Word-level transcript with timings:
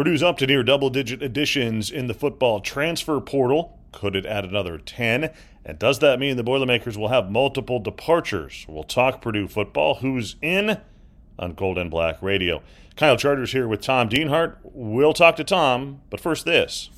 Purdue's 0.00 0.22
up 0.22 0.38
to 0.38 0.46
near 0.46 0.62
double 0.62 0.88
digit 0.88 1.22
additions 1.22 1.90
in 1.90 2.06
the 2.06 2.14
football 2.14 2.60
transfer 2.60 3.20
portal. 3.20 3.78
Could 3.92 4.16
it 4.16 4.24
add 4.24 4.46
another 4.46 4.78
10? 4.78 5.28
And 5.62 5.78
does 5.78 5.98
that 5.98 6.18
mean 6.18 6.38
the 6.38 6.42
Boilermakers 6.42 6.96
will 6.96 7.08
have 7.08 7.30
multiple 7.30 7.78
departures? 7.78 8.64
We'll 8.66 8.82
talk 8.82 9.20
Purdue 9.20 9.46
football. 9.46 9.96
Who's 9.96 10.36
in 10.40 10.80
on 11.38 11.52
Gold 11.52 11.76
and 11.76 11.90
Black 11.90 12.22
Radio? 12.22 12.62
Kyle 12.96 13.18
Charters 13.18 13.52
here 13.52 13.68
with 13.68 13.82
Tom 13.82 14.08
Dienhart. 14.08 14.56
We'll 14.62 15.12
talk 15.12 15.36
to 15.36 15.44
Tom, 15.44 16.00
but 16.08 16.18
first 16.18 16.46
this. 16.46 16.88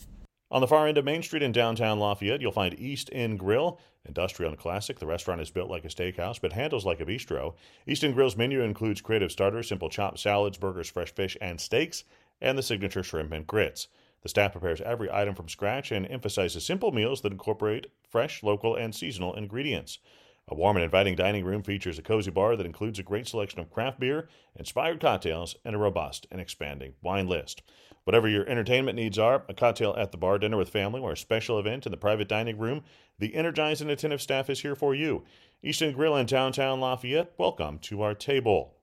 On 0.52 0.60
the 0.60 0.68
far 0.68 0.86
end 0.86 0.96
of 0.96 1.04
Main 1.04 1.24
Street 1.24 1.42
in 1.42 1.50
downtown 1.50 1.98
Lafayette, 1.98 2.40
you'll 2.40 2.52
find 2.52 2.78
East 2.78 3.10
End 3.12 3.36
Grill. 3.36 3.80
Industrial 4.04 4.52
and 4.52 4.60
classic, 4.60 5.00
the 5.00 5.06
restaurant 5.06 5.40
is 5.40 5.50
built 5.50 5.70
like 5.70 5.84
a 5.84 5.88
steakhouse 5.88 6.40
but 6.40 6.52
handles 6.52 6.86
like 6.86 7.00
a 7.00 7.04
bistro. 7.04 7.54
East 7.84 8.04
End 8.04 8.14
Grill's 8.14 8.36
menu 8.36 8.60
includes 8.60 9.00
creative 9.00 9.32
starters, 9.32 9.68
simple 9.68 9.88
chopped 9.88 10.20
salads, 10.20 10.56
burgers, 10.56 10.88
fresh 10.88 11.12
fish, 11.12 11.36
and 11.40 11.60
steaks 11.60 12.04
and 12.42 12.58
the 12.58 12.62
signature 12.62 13.02
shrimp 13.02 13.32
and 13.32 13.46
grits. 13.46 13.88
The 14.22 14.28
staff 14.28 14.52
prepares 14.52 14.82
every 14.82 15.10
item 15.10 15.34
from 15.34 15.48
scratch 15.48 15.90
and 15.90 16.06
emphasizes 16.06 16.66
simple 16.66 16.92
meals 16.92 17.22
that 17.22 17.32
incorporate 17.32 17.86
fresh, 18.10 18.42
local, 18.42 18.76
and 18.76 18.94
seasonal 18.94 19.34
ingredients. 19.34 19.98
A 20.48 20.54
warm 20.54 20.76
and 20.76 20.84
inviting 20.84 21.14
dining 21.14 21.44
room 21.44 21.62
features 21.62 21.98
a 21.98 22.02
cozy 22.02 22.30
bar 22.30 22.56
that 22.56 22.66
includes 22.66 22.98
a 22.98 23.04
great 23.04 23.28
selection 23.28 23.60
of 23.60 23.70
craft 23.70 24.00
beer, 24.00 24.28
inspired 24.56 25.00
cocktails, 25.00 25.56
and 25.64 25.74
a 25.74 25.78
robust 25.78 26.26
and 26.30 26.40
expanding 26.40 26.94
wine 27.00 27.28
list. 27.28 27.62
Whatever 28.04 28.28
your 28.28 28.48
entertainment 28.48 28.96
needs 28.96 29.18
are, 29.18 29.44
a 29.48 29.54
cocktail 29.54 29.94
at 29.96 30.10
the 30.10 30.18
bar, 30.18 30.38
dinner 30.38 30.56
with 30.56 30.68
family, 30.68 31.00
or 31.00 31.12
a 31.12 31.16
special 31.16 31.60
event 31.60 31.86
in 31.86 31.92
the 31.92 31.96
private 31.96 32.28
dining 32.28 32.58
room, 32.58 32.82
the 33.18 33.34
energized 33.36 33.80
and 33.80 33.90
attentive 33.90 34.20
staff 34.20 34.50
is 34.50 34.62
here 34.62 34.74
for 34.74 34.94
you. 34.94 35.22
East 35.62 35.80
End 35.80 35.94
Grill 35.94 36.16
in 36.16 36.26
downtown 36.26 36.80
Lafayette, 36.80 37.32
welcome 37.38 37.78
to 37.78 38.02
our 38.02 38.14
table. 38.14 38.74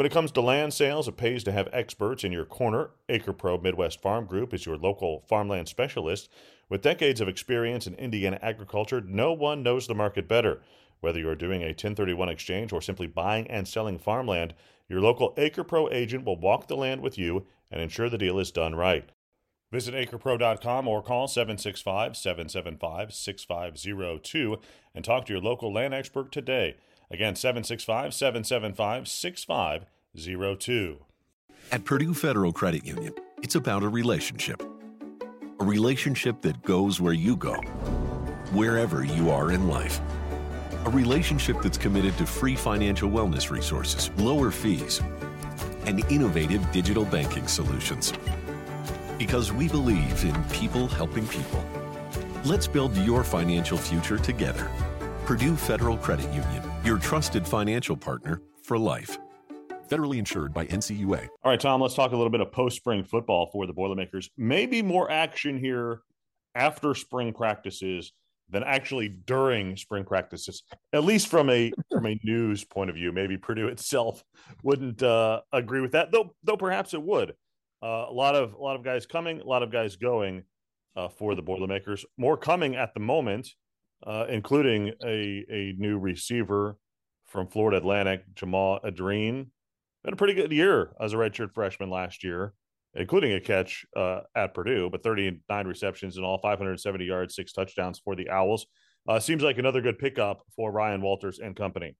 When 0.00 0.06
it 0.06 0.12
comes 0.12 0.32
to 0.32 0.40
land 0.40 0.72
sales, 0.72 1.08
it 1.08 1.18
pays 1.18 1.44
to 1.44 1.52
have 1.52 1.68
experts 1.74 2.24
in 2.24 2.32
your 2.32 2.46
corner. 2.46 2.92
AcrePro 3.10 3.62
Midwest 3.62 4.00
Farm 4.00 4.24
Group 4.24 4.54
is 4.54 4.64
your 4.64 4.78
local 4.78 5.26
farmland 5.28 5.68
specialist. 5.68 6.30
With 6.70 6.80
decades 6.80 7.20
of 7.20 7.28
experience 7.28 7.86
in 7.86 7.96
Indiana 7.96 8.38
agriculture, 8.40 9.02
no 9.02 9.34
one 9.34 9.62
knows 9.62 9.86
the 9.86 9.94
market 9.94 10.26
better. 10.26 10.62
Whether 11.00 11.20
you're 11.20 11.34
doing 11.34 11.60
a 11.60 11.76
1031 11.76 12.30
exchange 12.30 12.72
or 12.72 12.80
simply 12.80 13.08
buying 13.08 13.46
and 13.48 13.68
selling 13.68 13.98
farmland, 13.98 14.54
your 14.88 15.02
local 15.02 15.34
AcrePro 15.34 15.92
agent 15.92 16.24
will 16.24 16.40
walk 16.40 16.66
the 16.66 16.78
land 16.78 17.02
with 17.02 17.18
you 17.18 17.44
and 17.70 17.82
ensure 17.82 18.08
the 18.08 18.16
deal 18.16 18.38
is 18.38 18.50
done 18.50 18.74
right. 18.74 19.10
Visit 19.70 19.94
acrepro.com 19.94 20.88
or 20.88 21.02
call 21.02 21.28
765 21.28 22.16
775 22.16 23.12
6502 23.12 24.56
and 24.94 25.04
talk 25.04 25.26
to 25.26 25.34
your 25.34 25.42
local 25.42 25.70
land 25.70 25.92
expert 25.92 26.32
today. 26.32 26.76
Again, 27.10 27.34
765 27.34 28.14
775 28.14 29.08
6502. 29.08 30.98
At 31.72 31.84
Purdue 31.84 32.14
Federal 32.14 32.52
Credit 32.52 32.84
Union, 32.84 33.12
it's 33.42 33.56
about 33.56 33.82
a 33.82 33.88
relationship. 33.88 34.62
A 35.58 35.64
relationship 35.64 36.40
that 36.42 36.62
goes 36.62 37.00
where 37.00 37.12
you 37.12 37.36
go, 37.36 37.54
wherever 38.52 39.04
you 39.04 39.30
are 39.30 39.50
in 39.52 39.68
life. 39.68 40.00
A 40.86 40.90
relationship 40.90 41.60
that's 41.62 41.76
committed 41.76 42.16
to 42.18 42.26
free 42.26 42.54
financial 42.54 43.10
wellness 43.10 43.50
resources, 43.50 44.10
lower 44.16 44.50
fees, 44.50 45.00
and 45.86 46.00
innovative 46.10 46.70
digital 46.72 47.04
banking 47.04 47.46
solutions. 47.46 48.12
Because 49.18 49.52
we 49.52 49.68
believe 49.68 50.24
in 50.24 50.42
people 50.44 50.86
helping 50.86 51.26
people. 51.26 51.62
Let's 52.44 52.66
build 52.66 52.96
your 52.98 53.22
financial 53.24 53.76
future 53.76 54.16
together. 54.16 54.70
Purdue 55.26 55.56
Federal 55.56 55.98
Credit 55.98 56.26
Union, 56.32 56.69
your 56.90 56.98
trusted 56.98 57.46
financial 57.46 57.96
partner 57.96 58.42
for 58.64 58.76
life. 58.76 59.16
Federally 59.88 60.18
insured 60.18 60.52
by 60.52 60.66
NCUA. 60.66 61.28
All 61.44 61.52
right, 61.52 61.60
Tom, 61.60 61.80
let's 61.80 61.94
talk 61.94 62.10
a 62.10 62.16
little 62.16 62.30
bit 62.30 62.40
of 62.40 62.50
post 62.50 62.74
spring 62.74 63.04
football 63.04 63.48
for 63.52 63.64
the 63.68 63.72
Boilermakers. 63.72 64.28
Maybe 64.36 64.82
more 64.82 65.08
action 65.08 65.56
here 65.56 66.00
after 66.56 66.96
spring 66.96 67.32
practices 67.32 68.12
than 68.48 68.64
actually 68.64 69.08
during 69.08 69.76
spring 69.76 70.02
practices, 70.02 70.64
at 70.92 71.04
least 71.04 71.28
from 71.28 71.48
a 71.48 71.70
from 71.92 72.06
a 72.06 72.18
news 72.24 72.64
point 72.64 72.90
of 72.90 72.96
view. 72.96 73.12
Maybe 73.12 73.36
Purdue 73.36 73.68
itself 73.68 74.24
wouldn't 74.64 75.00
uh, 75.00 75.42
agree 75.52 75.80
with 75.80 75.92
that, 75.92 76.10
though. 76.10 76.34
Though 76.42 76.56
perhaps 76.56 76.92
it 76.92 77.02
would. 77.02 77.34
Uh, 77.80 78.06
a 78.08 78.12
lot 78.12 78.34
of 78.34 78.54
a 78.54 78.58
lot 78.58 78.74
of 78.74 78.82
guys 78.82 79.06
coming, 79.06 79.40
a 79.40 79.46
lot 79.46 79.62
of 79.62 79.70
guys 79.70 79.94
going 79.94 80.42
uh, 80.96 81.08
for 81.08 81.36
the 81.36 81.42
Boilermakers. 81.42 82.04
More 82.18 82.36
coming 82.36 82.74
at 82.74 82.94
the 82.94 83.00
moment 83.00 83.48
uh, 84.06 84.26
including 84.28 84.92
a, 85.04 85.44
a 85.50 85.74
new 85.78 85.98
receiver 85.98 86.76
from 87.26 87.46
Florida 87.46 87.78
Atlantic, 87.78 88.24
Jahmal 88.34 88.82
Edrine. 88.84 89.46
Had 90.04 90.14
a 90.14 90.16
pretty 90.16 90.34
good 90.34 90.52
year 90.52 90.94
as 91.00 91.12
a 91.12 91.16
redshirt 91.16 91.52
freshman 91.52 91.90
last 91.90 92.24
year, 92.24 92.54
including 92.94 93.32
a 93.34 93.40
catch 93.40 93.84
uh, 93.94 94.20
at 94.34 94.54
Purdue, 94.54 94.88
but 94.90 95.02
39 95.02 95.66
receptions 95.66 96.16
in 96.16 96.24
all, 96.24 96.38
570 96.38 97.04
yards, 97.04 97.34
six 97.34 97.52
touchdowns 97.52 98.00
for 98.02 98.16
the 98.16 98.30
Owls. 98.30 98.66
Uh, 99.08 99.20
seems 99.20 99.42
like 99.42 99.58
another 99.58 99.80
good 99.80 99.98
pickup 99.98 100.42
for 100.56 100.72
Ryan 100.72 101.02
Walters 101.02 101.38
and 101.38 101.54
company. 101.54 101.96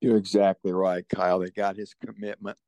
You're 0.00 0.16
exactly 0.16 0.72
right, 0.72 1.04
Kyle. 1.08 1.40
They 1.40 1.50
got 1.50 1.76
his 1.76 1.94
commitment 1.94 2.58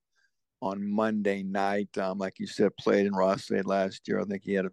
on 0.60 0.88
Monday 0.90 1.42
night. 1.42 1.96
Um, 1.98 2.18
like 2.18 2.38
you 2.38 2.46
said, 2.46 2.76
played 2.76 3.06
in 3.06 3.14
Ross-Ade 3.14 3.66
last 3.66 4.08
year. 4.08 4.20
I 4.20 4.24
think 4.24 4.42
he 4.44 4.54
had 4.54 4.66
a 4.66 4.70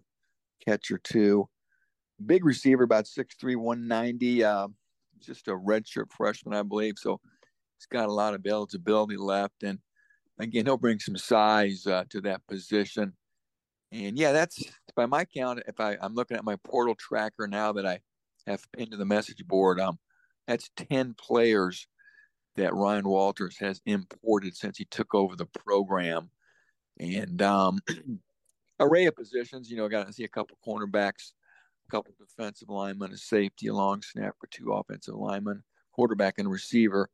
catch 0.66 0.89
or 0.89 0.97
two 0.97 1.47
big 2.23 2.45
receiver, 2.45 2.83
about 2.83 3.05
6'3", 3.05 3.55
190. 3.55 4.43
Uh, 4.43 4.67
just 5.19 5.47
a 5.47 5.51
redshirt 5.51 6.11
freshman, 6.11 6.55
I 6.55 6.63
believe. 6.63 6.95
So 6.97 7.19
he's 7.77 7.87
got 7.87 8.09
a 8.09 8.13
lot 8.13 8.33
of 8.33 8.45
eligibility 8.45 9.17
left. 9.17 9.63
And 9.63 9.79
again, 10.39 10.65
he'll 10.65 10.77
bring 10.77 10.99
some 10.99 11.17
size 11.17 11.87
uh, 11.87 12.03
to 12.09 12.21
that 12.21 12.45
position. 12.47 13.13
And 13.91 14.17
yeah, 14.17 14.31
that's 14.31 14.61
by 14.95 15.05
my 15.05 15.25
count. 15.25 15.61
If 15.67 15.79
I, 15.79 15.97
I'm 16.01 16.13
looking 16.13 16.37
at 16.37 16.43
my 16.43 16.57
portal 16.57 16.95
tracker 16.95 17.47
now 17.47 17.71
that 17.73 17.85
I 17.85 17.99
have 18.47 18.61
pinned 18.73 18.91
to 18.91 18.97
the 18.97 19.05
message 19.05 19.45
board, 19.47 19.79
um, 19.79 19.97
that's 20.47 20.69
10 20.75 21.15
players 21.15 21.87
that 22.55 22.73
Ryan 22.73 23.07
Walters 23.07 23.57
has 23.59 23.81
imported 23.85 24.55
since 24.55 24.77
he 24.77 24.85
took 24.85 25.13
over 25.13 25.35
the 25.35 25.45
program. 25.45 26.29
And 26.99 27.41
um, 27.41 27.79
array 28.79 29.05
of 29.05 29.15
positions, 29.15 29.69
you 29.69 29.77
know, 29.77 29.89
got 29.89 30.07
to 30.07 30.13
see 30.13 30.23
a 30.23 30.29
couple 30.29 30.57
cornerbacks 30.65 31.31
a 31.88 31.91
couple 31.91 32.13
defensive 32.19 32.69
linemen, 32.69 33.12
a 33.12 33.18
safety, 33.18 33.68
a 33.68 33.73
long 33.73 34.01
snapper, 34.01 34.47
two 34.50 34.73
offensive 34.73 35.16
linemen, 35.16 35.63
quarterback, 35.91 36.35
and 36.38 36.50
receiver. 36.50 37.09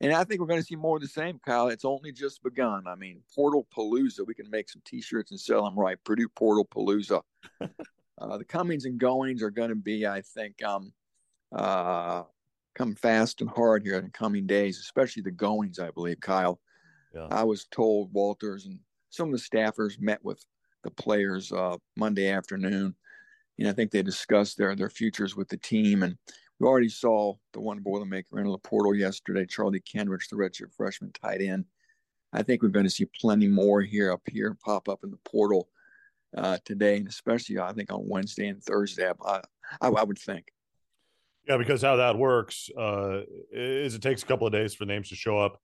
And 0.00 0.12
I 0.12 0.24
think 0.24 0.40
we're 0.40 0.46
going 0.46 0.60
to 0.60 0.66
see 0.66 0.76
more 0.76 0.96
of 0.96 1.02
the 1.02 1.08
same, 1.08 1.38
Kyle. 1.44 1.68
It's 1.68 1.84
only 1.84 2.10
just 2.10 2.42
begun. 2.42 2.84
I 2.86 2.94
mean, 2.94 3.20
Portal 3.34 3.66
Palooza. 3.76 4.26
We 4.26 4.34
can 4.34 4.48
make 4.48 4.70
some 4.70 4.82
T-shirts 4.84 5.30
and 5.30 5.38
sell 5.38 5.64
them 5.64 5.78
right. 5.78 6.02
Purdue 6.04 6.28
Portal 6.28 6.64
Palooza. 6.64 7.20
uh, 7.60 8.38
the 8.38 8.44
comings 8.44 8.86
and 8.86 8.98
goings 8.98 9.42
are 9.42 9.50
going 9.50 9.68
to 9.68 9.74
be, 9.74 10.06
I 10.06 10.22
think, 10.22 10.62
um, 10.64 10.92
uh, 11.52 12.22
come 12.74 12.94
fast 12.94 13.42
and 13.42 13.50
hard 13.50 13.82
here 13.82 13.98
in 13.98 14.04
the 14.04 14.10
coming 14.10 14.46
days, 14.46 14.78
especially 14.78 15.22
the 15.22 15.30
goings. 15.30 15.78
I 15.78 15.90
believe, 15.90 16.20
Kyle. 16.20 16.60
Yeah. 17.14 17.26
I 17.30 17.44
was 17.44 17.66
told 17.66 18.12
Walters 18.14 18.66
and 18.66 18.78
some 19.10 19.32
of 19.32 19.38
the 19.38 19.44
staffers 19.44 20.00
met 20.00 20.24
with 20.24 20.42
the 20.82 20.90
players 20.90 21.52
uh, 21.52 21.76
Monday 21.96 22.30
afternoon 22.30 22.94
know, 23.64 23.70
I 23.70 23.74
think 23.74 23.90
they 23.90 24.02
discussed 24.02 24.56
their 24.56 24.74
their 24.74 24.90
futures 24.90 25.36
with 25.36 25.48
the 25.48 25.56
team. 25.56 26.02
And 26.02 26.16
we 26.58 26.66
already 26.66 26.88
saw 26.88 27.34
the 27.52 27.60
one 27.60 27.80
Boilermaker 27.80 28.38
into 28.38 28.50
the 28.50 28.58
portal 28.58 28.94
yesterday, 28.94 29.46
Charlie 29.46 29.80
Kenrich, 29.80 30.28
the 30.30 30.36
redshirt 30.36 30.74
freshman 30.74 31.12
tight 31.12 31.40
end. 31.40 31.64
I 32.32 32.42
think 32.42 32.62
we're 32.62 32.68
going 32.68 32.84
to 32.84 32.90
see 32.90 33.06
plenty 33.20 33.48
more 33.48 33.80
here 33.80 34.12
up 34.12 34.22
here 34.26 34.56
pop 34.64 34.88
up 34.88 35.00
in 35.02 35.10
the 35.10 35.18
portal 35.24 35.68
uh, 36.36 36.58
today, 36.64 36.96
and 36.96 37.08
especially 37.08 37.58
I 37.58 37.72
think 37.72 37.92
on 37.92 38.08
Wednesday 38.08 38.48
and 38.48 38.62
Thursday. 38.62 39.10
I, 39.24 39.40
I, 39.80 39.88
I 39.88 40.02
would 40.04 40.18
think. 40.18 40.52
Yeah, 41.48 41.56
because 41.56 41.82
how 41.82 41.96
that 41.96 42.16
works 42.16 42.70
uh, 42.78 43.22
is 43.50 43.94
it 43.94 44.02
takes 44.02 44.22
a 44.22 44.26
couple 44.26 44.46
of 44.46 44.52
days 44.52 44.74
for 44.74 44.84
names 44.84 45.08
to 45.08 45.16
show 45.16 45.38
up 45.38 45.60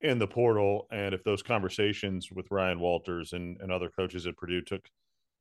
in 0.00 0.18
the 0.18 0.26
portal, 0.26 0.86
and 0.92 1.12
if 1.12 1.24
those 1.24 1.42
conversations 1.42 2.30
with 2.30 2.50
Ryan 2.50 2.78
Walters 2.78 3.32
and, 3.32 3.60
and 3.60 3.72
other 3.72 3.90
coaches 3.90 4.26
at 4.26 4.36
Purdue 4.36 4.62
took 4.62 4.88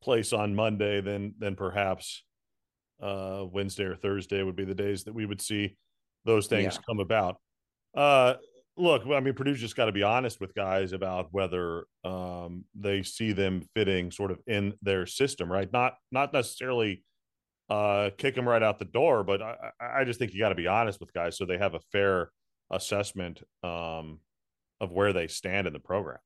place 0.01 0.33
on 0.33 0.55
Monday, 0.55 1.01
then 1.01 1.33
then 1.37 1.55
perhaps 1.55 2.23
uh, 3.01 3.45
Wednesday 3.51 3.83
or 3.83 3.95
Thursday 3.95 4.43
would 4.43 4.55
be 4.55 4.65
the 4.65 4.75
days 4.75 5.03
that 5.03 5.13
we 5.13 5.25
would 5.25 5.41
see 5.41 5.75
those 6.25 6.47
things 6.47 6.75
yeah. 6.75 6.81
come 6.87 6.99
about. 6.99 7.37
Uh, 7.95 8.35
look, 8.77 9.03
I 9.07 9.19
mean, 9.19 9.33
Purdue's 9.33 9.59
just 9.59 9.75
got 9.75 9.85
to 9.85 9.91
be 9.91 10.03
honest 10.03 10.39
with 10.39 10.53
guys 10.53 10.93
about 10.93 11.29
whether 11.31 11.85
um, 12.03 12.65
they 12.75 13.03
see 13.03 13.31
them 13.31 13.63
fitting 13.75 14.11
sort 14.11 14.31
of 14.31 14.39
in 14.47 14.73
their 14.81 15.05
system, 15.05 15.51
right? 15.51 15.71
Not 15.71 15.95
not 16.11 16.33
necessarily 16.33 17.03
uh, 17.69 18.11
kick 18.17 18.35
them 18.35 18.47
right 18.47 18.63
out 18.63 18.79
the 18.79 18.85
door, 18.85 19.23
but 19.23 19.41
I, 19.41 19.55
I 19.81 20.03
just 20.03 20.19
think 20.19 20.33
you 20.33 20.39
got 20.39 20.49
to 20.49 20.55
be 20.55 20.67
honest 20.67 20.99
with 20.99 21.13
guys 21.13 21.37
so 21.37 21.45
they 21.45 21.57
have 21.57 21.75
a 21.75 21.81
fair 21.91 22.31
assessment 22.71 23.41
um, 23.63 24.19
of 24.79 24.91
where 24.91 25.13
they 25.13 25.27
stand 25.27 25.67
in 25.67 25.73
the 25.73 25.79
program. 25.79 26.19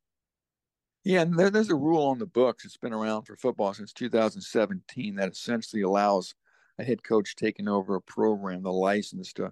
Yeah, 1.03 1.21
and 1.21 1.37
there, 1.37 1.49
there's 1.49 1.69
a 1.69 1.75
rule 1.75 2.05
on 2.07 2.19
the 2.19 2.27
books. 2.27 2.63
It's 2.63 2.77
been 2.77 2.93
around 2.93 3.23
for 3.23 3.35
football 3.35 3.73
since 3.73 3.91
2017 3.93 5.15
that 5.15 5.31
essentially 5.31 5.81
allows 5.81 6.35
a 6.77 6.83
head 6.83 7.03
coach 7.03 7.35
taking 7.35 7.67
over 7.67 7.95
a 7.95 8.01
program 8.01 8.63
the 8.63 8.71
license 8.71 9.33
to 9.33 9.51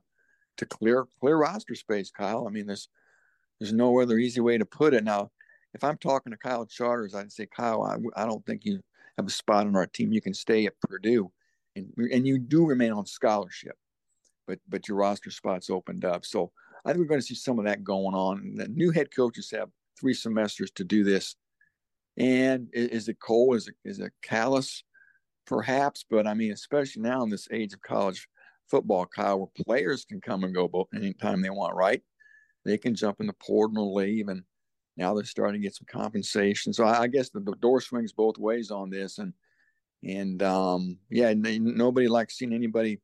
to 0.58 0.66
clear 0.66 1.08
clear 1.20 1.38
roster 1.38 1.76
space. 1.76 2.12
Kyle, 2.12 2.46
I 2.48 2.52
mean, 2.52 2.68
there's 2.68 2.90
there's 3.60 3.74
no 3.74 4.00
other 4.00 4.18
easy 4.18 4.42
way 4.42 4.58
to 4.58 4.66
put 4.66 4.94
it. 4.94 5.04
Now, 5.04 5.32
if 5.74 5.84
I'm 5.84 5.98
talking 5.98 6.32
to 6.32 6.38
Kyle 6.38 6.66
Charters, 6.66 7.16
I'd 7.16 7.32
say, 7.32 7.48
Kyle, 7.48 7.84
I, 7.84 8.22
I 8.22 8.26
don't 8.26 8.46
think 8.46 8.66
you 8.66 8.82
have 9.18 9.28
a 9.28 9.32
spot 9.32 9.68
on 9.68 9.76
our 9.76 9.88
team. 9.88 10.14
You 10.14 10.22
can 10.22 10.34
stay 10.34 10.66
at 10.66 10.80
Purdue, 10.82 11.32
and 11.76 11.92
and 12.12 12.28
you 12.28 12.38
do 12.38 12.66
remain 12.66 12.92
on 12.92 13.06
scholarship, 13.08 13.76
but 14.48 14.60
but 14.68 14.88
your 14.88 14.98
roster 14.98 15.32
spots 15.32 15.70
opened 15.72 16.06
up. 16.06 16.26
So 16.26 16.52
I 16.86 16.90
think 16.90 17.00
we're 17.00 17.10
going 17.10 17.22
to 17.22 17.26
see 17.26 17.36
some 17.36 17.58
of 17.58 17.66
that 17.66 17.84
going 17.84 18.14
on. 18.14 18.54
The 18.56 18.68
new 18.68 18.92
head 18.92 19.14
coaches 19.14 19.52
have 19.52 19.70
three 20.00 20.14
semesters 20.14 20.72
to 20.72 20.84
do 20.84 21.04
this. 21.04 21.36
And 22.18 22.70
is 22.74 23.08
it 23.08 23.20
Cole? 23.20 23.54
Is 23.54 23.68
it 23.68 23.76
is 23.86 24.00
it 24.00 24.12
callous? 24.22 24.84
Perhaps, 25.46 26.06
but 26.10 26.28
I 26.28 26.34
mean, 26.34 26.52
especially 26.52 27.02
now 27.02 27.24
in 27.24 27.30
this 27.30 27.48
age 27.52 27.74
of 27.74 27.82
college 27.82 28.28
football, 28.70 29.06
Kyle, 29.06 29.40
where 29.40 29.66
players 29.66 30.06
can 30.06 30.22
come 30.22 30.44
and 30.44 30.54
go 30.54 30.70
anytime 30.94 31.42
they 31.42 31.50
want, 31.50 31.76
right? 31.76 32.02
They 32.66 32.78
can 32.78 32.94
jump 32.94 33.20
in 33.20 33.28
the 33.28 33.34
portal 33.34 33.84
and 33.84 33.94
leave, 33.94 34.28
and 34.28 34.44
now 34.98 35.14
they're 35.14 35.24
starting 35.24 35.62
to 35.62 35.66
get 35.66 35.76
some 35.76 35.88
compensation. 35.90 36.74
So 36.74 36.84
I, 36.84 37.04
I 37.04 37.08
guess 37.08 37.30
the, 37.30 37.40
the, 37.40 37.56
door 37.56 37.82
swings 37.82 38.12
both 38.12 38.38
ways 38.38 38.70
on 38.70 38.90
this, 38.90 39.18
and 39.18 39.34
and 40.04 40.44
um, 40.44 40.98
yeah, 41.10 41.34
nobody 41.36 42.08
likes 42.08 42.38
seeing 42.38 42.54
anybody 42.54 43.00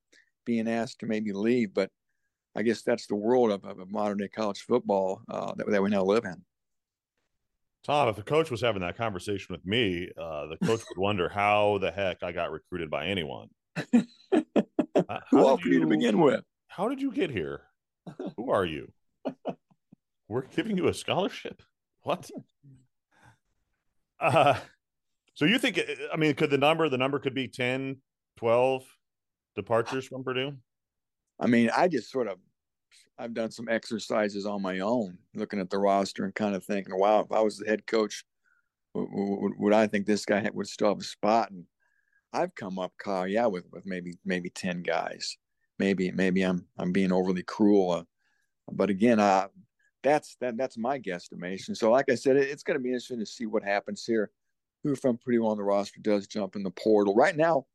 being 0.46 0.68
asked 0.68 1.00
to 1.00 1.08
maybe 1.08 1.34
leave, 1.34 1.74
but 1.74 1.90
I 2.56 2.62
guess 2.62 2.84
that's 2.84 3.08
the 3.08 3.16
world 3.16 3.52
of, 3.52 3.66
of 3.66 3.92
modern 3.92 4.20
day 4.20 4.30
college 4.30 4.62
football 4.62 5.22
uh, 5.30 5.54
that, 5.56 5.70
that 5.70 5.84
we 5.84 5.90
now 5.90 6.04
live 6.04 6.26
in. 6.26 6.42
Tom, 7.86 8.10
if 8.10 8.16
the 8.16 8.24
coach 8.24 8.50
was 8.50 8.62
having 8.62 8.82
that 8.82 8.98
conversation 8.98 9.54
with 9.54 9.64
me, 9.66 10.10
uh, 10.18 10.48
the 10.48 10.58
coach 10.66 10.82
would 10.90 10.98
wonder 10.98 11.30
how 11.30 11.78
the 11.78 11.92
heck 11.92 12.24
I 12.24 12.32
got 12.32 12.52
recruited 12.52 12.90
by 12.90 13.08
anyone. 13.08 13.50
Uh, 15.10 15.20
Who 15.30 15.46
offered 15.46 15.74
you 15.74 15.82
to 15.82 15.88
begin 15.88 16.22
with? 16.22 16.42
How 16.70 16.88
did 16.88 17.02
you 17.02 17.12
get 17.12 17.30
here? 17.30 17.64
Who 18.38 18.50
are 18.50 18.66
you? 18.66 18.94
We're 20.30 20.44
giving 20.44 20.78
you 20.78 20.88
a 20.88 20.94
scholarship. 20.94 21.62
What? 22.04 22.32
Uh, 24.20 24.56
so 25.34 25.44
you 25.44 25.60
think, 25.60 25.82
I 26.14 26.16
mean, 26.16 26.34
could 26.34 26.50
the 26.50 26.58
number, 26.58 26.88
the 26.88 26.98
number 26.98 27.20
could 27.20 27.36
be 27.36 27.50
10, 27.50 27.98
12 28.38 28.86
departures 29.58 30.08
from 30.08 30.24
Purdue? 30.24 30.54
I 31.42 31.48
mean, 31.48 31.70
I 31.76 31.90
just 31.90 32.10
sort 32.10 32.30
of, 32.30 32.38
I've 33.18 33.34
done 33.34 33.52
some 33.52 33.70
exercises 33.70 34.46
on 34.46 34.62
my 34.62 34.80
own, 34.80 35.18
looking 35.34 35.60
at 35.60 35.70
the 35.70 35.78
roster 35.78 36.26
and 36.26 36.36
kind 36.36 36.56
of 36.56 36.64
thinking, 36.64 36.98
wow, 36.98 37.22
if 37.22 37.32
I 37.32 37.40
was 37.42 37.58
the 37.58 37.66
head 37.66 37.88
coach, 37.88 38.26
would, 38.94 39.54
would 39.58 39.74
I 39.74 39.88
think 39.88 40.06
this 40.06 40.26
guy 40.26 40.50
would 40.54 40.68
still 40.68 40.90
have 40.90 41.00
a 41.00 41.04
spot? 41.04 41.52
And 41.52 41.66
I've 42.34 42.56
come 42.56 42.80
up, 42.80 42.94
Kyle, 42.98 43.28
yeah, 43.28 43.46
with, 43.46 43.66
with 43.72 43.86
maybe 43.86 44.18
maybe 44.26 44.50
ten 44.50 44.82
guys. 44.82 45.38
Maybe 45.80 46.12
maybe 46.12 46.42
I'm 46.42 46.66
I'm 46.78 46.92
being 46.92 47.12
overly 47.12 47.44
cruel, 47.44 47.92
uh, 47.92 48.04
but 48.72 48.90
again, 48.90 49.20
uh, 49.20 49.48
that's 50.04 50.38
that 50.40 50.58
that's 50.58 50.78
my 50.78 51.00
guesstimation. 51.00 51.76
So, 51.76 51.92
like 51.92 52.10
I 52.10 52.16
said, 52.16 52.38
it, 52.38 52.50
it's 52.50 52.64
going 52.64 52.78
to 52.78 52.84
be 52.84 52.90
interesting 52.90 53.20
to 53.20 53.26
see 53.26 53.46
what 53.46 53.64
happens 53.64 54.06
here. 54.06 54.32
Who 54.84 54.96
from 54.96 55.18
Purdue 55.18 55.48
on 55.48 55.58
the 55.58 55.64
roster 55.64 56.00
does 56.02 56.28
jump 56.28 56.56
in 56.56 56.64
the 56.64 56.72
portal 56.72 57.16
right 57.16 57.36
now? 57.36 57.66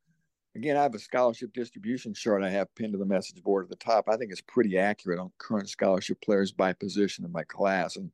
Again, 0.55 0.75
I 0.75 0.83
have 0.83 0.95
a 0.95 0.99
scholarship 0.99 1.53
distribution 1.53 2.13
chart 2.13 2.43
I 2.43 2.49
have 2.49 2.73
pinned 2.75 2.91
to 2.91 2.97
the 2.99 3.05
message 3.05 3.41
board 3.41 3.65
at 3.65 3.69
the 3.69 3.75
top. 3.77 4.09
I 4.09 4.17
think 4.17 4.31
it's 4.31 4.41
pretty 4.41 4.77
accurate 4.77 5.19
on 5.19 5.31
current 5.37 5.69
scholarship 5.69 6.21
players 6.21 6.51
by 6.51 6.73
position 6.73 7.23
in 7.23 7.31
my 7.31 7.43
class, 7.43 7.95
and 7.95 8.11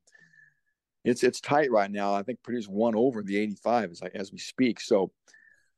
it's 1.04 1.24
it's 1.24 1.40
tight 1.40 1.70
right 1.72 1.90
now. 1.90 2.14
I 2.14 2.22
think 2.22 2.42
Purdue's 2.42 2.68
one 2.68 2.94
over 2.94 3.22
the 3.22 3.36
85 3.38 3.90
as 3.90 4.02
I, 4.02 4.10
as 4.14 4.32
we 4.32 4.38
speak. 4.38 4.80
So 4.80 5.10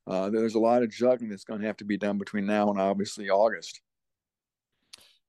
uh, 0.07 0.29
there's 0.29 0.55
a 0.55 0.61
lot 0.61 0.83
of 0.83 0.91
juggling 0.91 1.31
that's 1.31 1.45
going 1.45 1.61
to 1.61 1.67
have 1.67 1.77
to 1.79 1.85
be 1.85 1.97
done 1.97 2.19
between 2.19 2.47
now 2.47 2.69
and 2.69 2.81
obviously 2.81 3.31
August. 3.31 3.81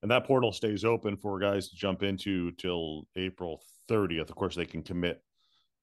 And 0.02 0.10
that 0.12 0.26
portal 0.26 0.52
stays 0.52 0.84
open 0.84 1.16
for 1.16 1.40
guys 1.40 1.70
to 1.70 1.76
jump 1.76 2.04
into 2.04 2.52
till 2.54 3.08
April 3.16 3.62
30th. 3.90 4.30
Of 4.30 4.36
course, 4.36 4.56
they 4.56 4.66
can 4.66 4.82
commit 4.82 5.22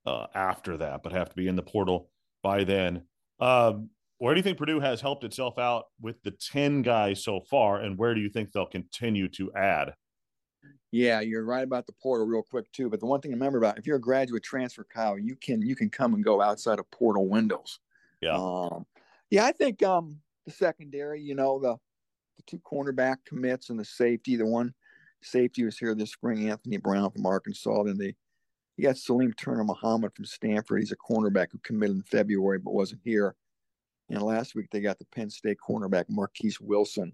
uh, 0.05 0.27
after 0.35 0.77
that, 0.79 1.03
but 1.03 1.12
have 1.12 1.31
to 1.31 1.37
be 1.37 1.49
in 1.49 1.56
the 1.56 1.62
portal 1.62 2.11
by 2.43 2.65
then. 2.65 3.03
Um, 3.39 3.91
where 4.19 4.35
do 4.35 4.38
you 4.38 4.43
think 4.43 4.59
Purdue 4.59 4.81
has 4.81 5.00
helped 5.00 5.25
itself 5.25 5.59
out 5.59 5.87
with 6.00 6.23
the 6.23 6.32
10 6.32 6.82
guys 6.82 7.23
so 7.23 7.41
far, 7.41 7.81
and 7.81 7.97
where 7.97 8.15
do 8.15 8.20
you 8.20 8.29
think 8.29 8.53
they'll 8.53 8.67
continue 8.67 9.29
to 9.31 9.53
add? 9.55 9.94
Yeah, 10.91 11.20
you're 11.20 11.44
right 11.44 11.65
about 11.65 11.87
the 11.87 11.93
portal 12.03 12.26
real 12.26 12.43
quick 12.43 12.70
too. 12.73 12.88
But 12.88 13.00
the 13.00 13.06
one 13.06 13.20
thing 13.20 13.31
to 13.31 13.37
remember 13.37 13.59
about 13.59 13.79
if 13.79 13.87
you're 13.87 13.97
a 13.97 14.00
graduate 14.00 14.43
transfer, 14.43 14.85
Kyle, 14.85 15.19
you 15.19 15.37
can 15.37 15.61
you 15.61 15.76
can 15.76 15.91
come 15.91 16.15
and 16.15 16.25
go 16.25 16.41
outside 16.41 16.79
of 16.79 16.91
portal 16.91 17.29
windows. 17.29 17.79
Yeah. 18.20 18.35
Um, 18.35 18.87
yeah, 19.31 19.44
I 19.44 19.53
think 19.53 19.82
um, 19.82 20.21
the 20.47 20.53
secondary, 20.53 21.21
you 21.21 21.35
know, 21.35 21.59
the 21.59 21.76
the 22.37 22.43
two 22.47 22.59
cornerback 22.61 23.17
commits 23.26 23.69
and 23.69 23.79
the 23.79 23.85
safety. 23.85 24.37
The 24.37 24.47
one 24.47 24.73
safety 25.23 25.62
was 25.64 25.79
here 25.79 25.94
this 25.94 26.12
spring, 26.12 26.49
Anthony 26.49 26.79
Brown 26.79 27.11
from 27.11 27.26
Arkansas. 27.26 27.82
Then 27.82 27.99
they 27.99 28.14
you 28.79 28.85
got 28.85 28.97
Salim 28.97 29.35
Turner 29.35 29.64
Muhammad 29.64 30.14
from 30.14 30.25
Stanford. 30.25 30.81
He's 30.81 30.93
a 30.93 30.97
cornerback 30.97 31.49
who 31.53 31.59
committed 31.59 31.97
in 31.97 32.03
February 32.03 32.59
but 32.59 32.73
wasn't 32.73 33.03
here. 33.05 33.35
And 34.11 34.23
last 34.23 34.55
week 34.55 34.69
they 34.71 34.81
got 34.81 34.99
the 34.99 35.07
Penn 35.07 35.31
State 35.31 35.59
cornerback 35.67 36.07
Marquis 36.09 36.55
Wilson, 36.61 37.13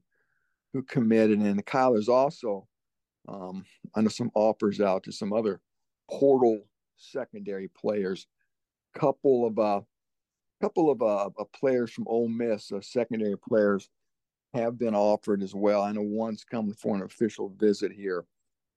who 0.73 0.83
committed. 0.83 1.41
And 1.41 1.65
Kyle 1.67 1.97
is 1.97 2.09
also 2.09 2.67
um, 3.29 3.65
under 3.95 4.11
some 4.11 4.31
offers 4.35 4.81
out 4.81 5.03
to 5.05 5.13
some 5.13 5.33
other 5.33 5.61
portal 6.11 6.61
secondary 6.97 7.69
players. 7.69 8.27
Couple 8.95 9.47
of 9.47 9.59
uh, 9.59 9.81
couple 10.61 10.91
of 10.91 11.03
uh, 11.03 11.31
players 11.59 11.91
from 11.91 12.07
Ole 12.07 12.29
Miss, 12.29 12.71
uh, 12.71 12.81
secondary 12.81 13.37
players, 13.37 13.91
have 14.55 14.79
been 14.79 14.95
offered 14.95 15.43
as 15.43 15.55
well. 15.55 15.83
I 15.83 15.93
know 15.93 16.03
one's 16.03 16.45
coming 16.45 16.75
for 16.75 16.95
an 16.95 17.03
official 17.03 17.53
visit 17.59 17.91
here 17.91 18.25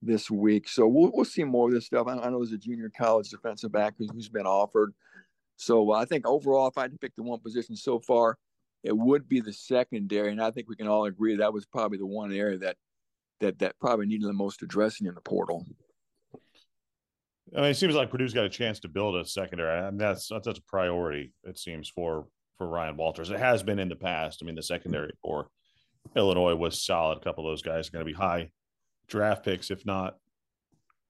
this 0.02 0.32
week, 0.32 0.68
so 0.68 0.88
we'll 0.88 1.12
we'll 1.14 1.26
see 1.26 1.44
more 1.44 1.68
of 1.68 1.74
this 1.74 1.86
stuff. 1.86 2.08
I, 2.08 2.14
I 2.14 2.30
know 2.30 2.40
there's 2.40 2.52
a 2.52 2.58
junior 2.58 2.92
college 2.98 3.30
defensive 3.30 3.72
back 3.72 3.94
who's 3.98 4.30
been 4.30 4.48
offered. 4.48 4.94
So 5.58 5.92
I 5.92 6.06
think 6.06 6.26
overall, 6.26 6.68
if 6.68 6.78
I 6.78 6.84
had 6.84 6.92
to 6.92 6.98
pick 6.98 7.16
the 7.16 7.24
one 7.24 7.40
position 7.40 7.76
so 7.76 8.00
far, 8.00 8.38
it 8.84 8.96
would 8.96 9.28
be 9.28 9.42
the 9.42 9.52
secondary, 9.52 10.32
and 10.32 10.42
I 10.42 10.52
think 10.52 10.70
we 10.70 10.76
can 10.76 10.88
all 10.88 11.06
agree 11.06 11.36
that 11.36 11.54
was 11.54 11.66
probably 11.66 11.98
the 11.98 12.06
one 12.06 12.32
area 12.32 12.58
that 12.60 12.78
that 13.42 13.60
that 13.60 13.78
probably 13.80 14.06
needed 14.06 14.28
the 14.28 14.34
most 14.34 14.62
addressing 14.62 15.08
in 15.08 15.16
the 15.16 15.22
portal. 15.22 15.66
I 17.56 17.62
mean, 17.62 17.72
it 17.72 17.76
seems 17.76 17.96
like 17.96 18.10
Purdue's 18.10 18.34
got 18.34 18.46
a 18.46 18.50
chance 18.50 18.80
to 18.82 18.88
build 18.88 19.16
a 19.16 19.26
secondary. 19.26 19.80
I 19.80 19.90
mean, 19.90 19.98
that's 19.98 20.28
that's 20.28 20.48
a 20.48 20.62
priority. 20.68 21.34
It 21.44 21.58
seems 21.58 21.90
for 21.90 22.28
for 22.58 22.68
Ryan 22.68 22.98
Walters. 22.98 23.30
It 23.30 23.40
has 23.40 23.64
been 23.64 23.80
in 23.80 23.90
the 23.90 23.96
past. 23.96 24.40
I 24.42 24.46
mean, 24.46 24.56
the 24.56 24.64
secondary 24.64 25.12
for 25.22 25.50
Illinois 26.16 26.56
was 26.56 26.82
solid. 26.82 27.18
A 27.18 27.22
couple 27.22 27.48
of 27.48 27.52
those 27.52 27.62
guys 27.62 27.88
are 27.88 27.92
going 27.92 28.06
to 28.06 28.12
be 28.12 28.18
high 28.18 28.50
draft 29.08 29.44
picks, 29.44 29.72
if 29.72 29.86
not 29.86 30.18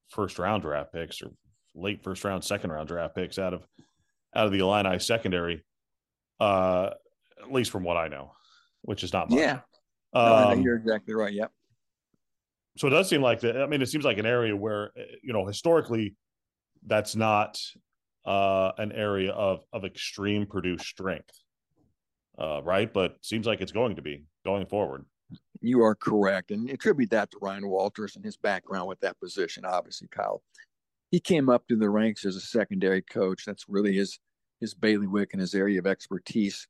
first 0.10 0.40
round 0.40 0.64
draft 0.64 0.94
picks 0.94 1.22
or 1.22 1.32
late 1.76 2.04
first 2.04 2.24
round, 2.24 2.44
second 2.44 2.72
round 2.72 2.88
draft 2.88 3.16
picks 3.16 3.38
out 3.38 3.54
of 3.54 3.64
out 4.38 4.46
of 4.46 4.52
the 4.52 4.60
Illini 4.60 5.00
secondary. 5.00 5.64
Uh, 6.40 6.92
at 7.42 7.52
least 7.52 7.72
from 7.72 7.84
what 7.84 7.98
I 7.98 8.08
know, 8.08 8.32
which 8.84 9.04
is 9.04 9.12
not 9.12 9.30
much. 9.30 9.40
Yeah, 9.40 9.60
um, 10.14 10.58
no, 10.58 10.64
you're 10.64 10.76
exactly 10.78 11.14
right. 11.14 11.34
Yep. 11.34 11.52
So 12.78 12.88
it 12.88 12.92
does 12.92 13.10
seem 13.10 13.22
like 13.22 13.40
that. 13.42 13.60
I 13.60 13.66
mean, 13.66 13.82
it 13.82 13.88
seems 13.88 14.06
like 14.06 14.20
an 14.20 14.26
area 14.26 14.56
where 14.56 14.92
you 15.24 15.34
know 15.34 15.46
historically 15.46 16.16
that's 16.86 17.16
not 17.16 17.60
uh, 18.26 18.72
an 18.78 18.92
area 18.92 19.32
of 19.32 19.64
of 19.74 19.84
extreme 19.84 20.46
Purdue 20.46 20.78
strength, 20.78 21.40
uh, 22.38 22.62
right? 22.64 22.92
But 22.92 23.16
seems 23.22 23.48
like 23.48 23.62
it's 23.62 23.72
going 23.72 23.96
to 23.96 24.02
be 24.02 24.24
going 24.46 24.66
forward. 24.68 25.06
You 25.60 25.84
are 25.84 25.96
correct, 25.96 26.52
and 26.52 26.70
attribute 26.70 27.10
that 27.10 27.32
to 27.32 27.40
Ryan 27.42 27.68
Walters 27.68 28.16
and 28.16 28.24
his 28.24 28.38
background 28.38 28.88
with 28.88 29.00
that 29.00 29.20
position. 29.20 29.66
Obviously, 29.66 30.08
Kyle, 30.10 30.44
he 31.10 31.20
came 31.20 31.50
up 31.50 31.68
to 31.68 31.76
the 31.76 31.90
ranks 31.90 32.26
as 32.26 32.36
a 32.36 32.42
secondary 32.42 33.02
coach. 33.02 33.44
That's 33.46 33.66
really 33.68 33.94
his 33.94 34.20
his 34.60 34.74
bailiwick 34.74 35.34
and 35.34 35.42
his 35.42 35.54
area 35.54 35.80
of 35.80 35.88
expertise. 35.88 36.68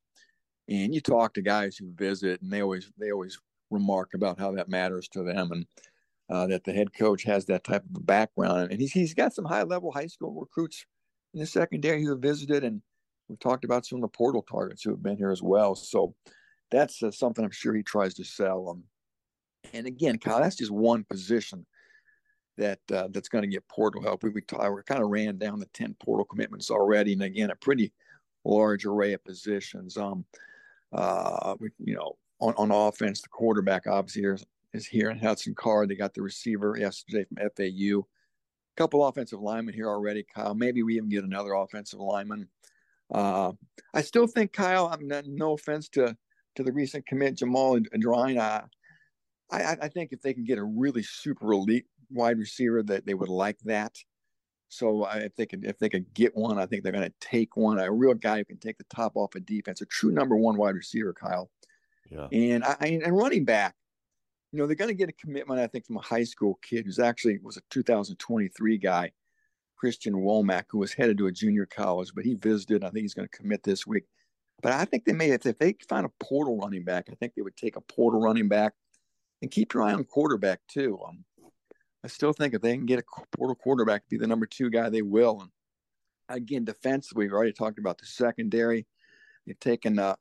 And 0.69 0.93
you 0.93 1.01
talk 1.01 1.33
to 1.33 1.41
guys 1.41 1.77
who 1.77 1.91
visit, 1.93 2.41
and 2.41 2.51
they 2.51 2.61
always 2.61 2.91
they 2.97 3.11
always 3.11 3.39
remark 3.69 4.13
about 4.13 4.39
how 4.39 4.51
that 4.53 4.69
matters 4.69 5.07
to 5.09 5.23
them. 5.23 5.51
And 5.51 5.65
uh, 6.29 6.47
that 6.47 6.63
the 6.65 6.73
head 6.73 6.93
coach 6.93 7.23
has 7.23 7.45
that 7.45 7.63
type 7.63 7.83
of 7.83 7.95
a 7.95 8.03
background, 8.03 8.71
and 8.71 8.81
he's 8.81 8.91
he's 8.91 9.13
got 9.13 9.33
some 9.33 9.45
high 9.45 9.63
level 9.63 9.91
high 9.91 10.07
school 10.07 10.33
recruits 10.39 10.85
in 11.33 11.39
the 11.39 11.45
secondary 11.45 12.03
who 12.03 12.11
have 12.11 12.19
visited, 12.19 12.63
and 12.63 12.81
we've 13.29 13.39
talked 13.39 13.63
about 13.63 13.85
some 13.85 13.97
of 13.97 14.01
the 14.01 14.09
portal 14.09 14.41
targets 14.41 14.83
who 14.83 14.89
have 14.89 15.03
been 15.03 15.17
here 15.17 15.31
as 15.31 15.41
well. 15.41 15.75
So 15.75 16.15
that's 16.69 17.01
uh, 17.01 17.11
something 17.11 17.45
I'm 17.45 17.51
sure 17.51 17.73
he 17.73 17.83
tries 17.83 18.13
to 18.15 18.25
sell 18.25 18.65
them. 18.65 18.83
And 19.73 19.87
again, 19.87 20.17
Kyle, 20.17 20.41
that's 20.41 20.55
just 20.55 20.71
one 20.71 21.05
position 21.09 21.65
that 22.57 22.79
uh, 22.91 23.07
that's 23.11 23.29
going 23.29 23.43
to 23.43 23.47
get 23.47 23.67
portal 23.67 24.01
help. 24.01 24.23
We 24.23 24.29
we, 24.29 24.41
we 24.41 24.83
kind 24.83 25.03
of 25.03 25.09
ran 25.09 25.37
down 25.37 25.59
the 25.59 25.67
ten 25.67 25.95
portal 26.03 26.25
commitments 26.25 26.69
already, 26.69 27.13
and 27.13 27.23
again, 27.23 27.51
a 27.51 27.55
pretty 27.55 27.91
large 28.43 28.85
array 28.85 29.13
of 29.13 29.23
positions. 29.23 29.97
Um, 29.97 30.25
uh, 30.93 31.55
we, 31.59 31.69
you 31.79 31.95
know, 31.95 32.17
on, 32.39 32.53
on 32.57 32.71
offense, 32.71 33.21
the 33.21 33.29
quarterback 33.29 33.87
obviously 33.87 34.23
is 34.23 34.45
is 34.73 34.85
here 34.85 35.09
in 35.09 35.19
Hudson 35.19 35.55
Card. 35.55 35.89
They 35.89 35.95
got 35.95 36.13
the 36.13 36.21
receiver 36.21 36.75
yesterday 36.77 37.25
from 37.25 37.49
FAU. 37.55 37.99
A 37.99 38.77
couple 38.77 39.05
offensive 39.05 39.39
linemen 39.39 39.73
here 39.73 39.89
already, 39.89 40.23
Kyle. 40.23 40.53
Maybe 40.53 40.83
we 40.83 40.97
even 40.97 41.09
get 41.09 41.23
another 41.23 41.53
offensive 41.53 41.99
lineman. 41.99 42.47
Uh, 43.09 43.53
I 43.93 44.01
still 44.01 44.27
think 44.27 44.53
Kyle. 44.53 44.87
I'm 44.91 45.07
not, 45.07 45.25
no 45.25 45.53
offense 45.53 45.89
to 45.89 46.15
to 46.55 46.63
the 46.63 46.73
recent 46.73 47.05
commit 47.05 47.37
Jahmal 47.37 47.85
Edrine. 47.95 48.39
I, 48.39 48.63
I 49.51 49.77
I 49.83 49.87
think 49.87 50.11
if 50.11 50.21
they 50.21 50.33
can 50.33 50.43
get 50.43 50.57
a 50.57 50.63
really 50.63 51.03
super 51.03 51.53
elite 51.53 51.85
wide 52.09 52.37
receiver, 52.37 52.83
that 52.83 53.05
they 53.05 53.13
would 53.13 53.29
like 53.29 53.59
that. 53.65 53.95
So 54.69 55.03
I, 55.05 55.17
if 55.19 55.35
they 55.35 55.45
could 55.45 55.65
if 55.65 55.79
they 55.79 55.89
could 55.89 56.13
get 56.13 56.35
one, 56.35 56.59
I 56.59 56.65
think 56.65 56.83
they're 56.83 56.91
going 56.91 57.07
to 57.07 57.13
take 57.21 57.55
one. 57.55 57.79
A 57.79 57.91
real 57.91 58.13
guy 58.13 58.39
who 58.39 58.45
can 58.45 58.57
take 58.57 58.77
the 58.77 58.85
top 58.93 59.13
off 59.15 59.35
a 59.35 59.37
of 59.37 59.45
defense, 59.45 59.81
a 59.81 59.85
true 59.85 60.11
number 60.11 60.35
one 60.35 60.57
wide 60.57 60.75
receiver, 60.75 61.13
Kyle. 61.13 61.49
Yeah. 62.09 62.27
And 62.31 62.63
I 62.63 62.99
and 63.03 63.17
running 63.17 63.45
back, 63.45 63.75
you 64.51 64.59
know, 64.59 64.67
they're 64.67 64.75
going 64.75 64.89
to 64.89 64.95
get 64.95 65.09
a 65.09 65.13
commitment, 65.13 65.59
I 65.59 65.67
think, 65.67 65.85
from 65.85 65.97
a 65.97 66.01
high 66.01 66.23
school 66.23 66.59
kid 66.61 66.85
who's 66.85 66.99
actually 66.99 67.39
was 67.41 67.57
a 67.57 67.61
2023 67.69 68.77
guy, 68.77 69.11
Christian 69.77 70.13
Womack, 70.15 70.65
who 70.69 70.79
was 70.79 70.93
headed 70.93 71.17
to 71.19 71.27
a 71.27 71.31
junior 71.31 71.65
college, 71.65 72.11
but 72.13 72.25
he 72.25 72.35
visited. 72.35 72.83
I 72.83 72.89
think 72.89 73.03
he's 73.03 73.13
going 73.13 73.27
to 73.27 73.37
commit 73.37 73.63
this 73.63 73.87
week. 73.87 74.03
But 74.61 74.71
I 74.71 74.85
think 74.85 75.05
they 75.05 75.13
may, 75.13 75.29
if 75.29 75.43
they 75.43 75.75
find 75.87 76.05
a 76.05 76.23
portal 76.23 76.57
running 76.57 76.83
back, 76.83 77.07
I 77.11 77.15
think 77.15 77.33
they 77.35 77.41
would 77.41 77.55
take 77.55 77.75
a 77.75 77.81
portal 77.81 78.19
running 78.19 78.47
back 78.47 78.73
and 79.41 79.51
keep 79.51 79.73
your 79.73 79.83
eye 79.83 79.93
on 79.93 80.03
quarterback 80.03 80.59
too. 80.67 80.99
Um, 81.07 81.23
I 82.07 82.09
still 82.09 82.31
think 82.31 82.53
if 82.53 82.61
they 82.61 82.73
can 82.73 82.85
get 82.85 82.99
a 82.99 83.25
portal 83.35 83.53
quarterback 83.53 84.03
to 84.03 84.09
be 84.09 84.17
the 84.17 84.27
number 84.27 84.45
two 84.45 84.69
guy, 84.69 84.87
they 84.87 85.01
will. 85.01 85.41
And 85.41 85.51
again, 86.29 86.63
defensively, 86.63 87.25
we've 87.25 87.33
already 87.33 87.51
talked 87.51 87.79
about 87.79 87.97
the 87.97 88.05
secondary. 88.05 88.87
They've 89.45 89.59
taken 89.59 89.99
uh, 89.99 90.15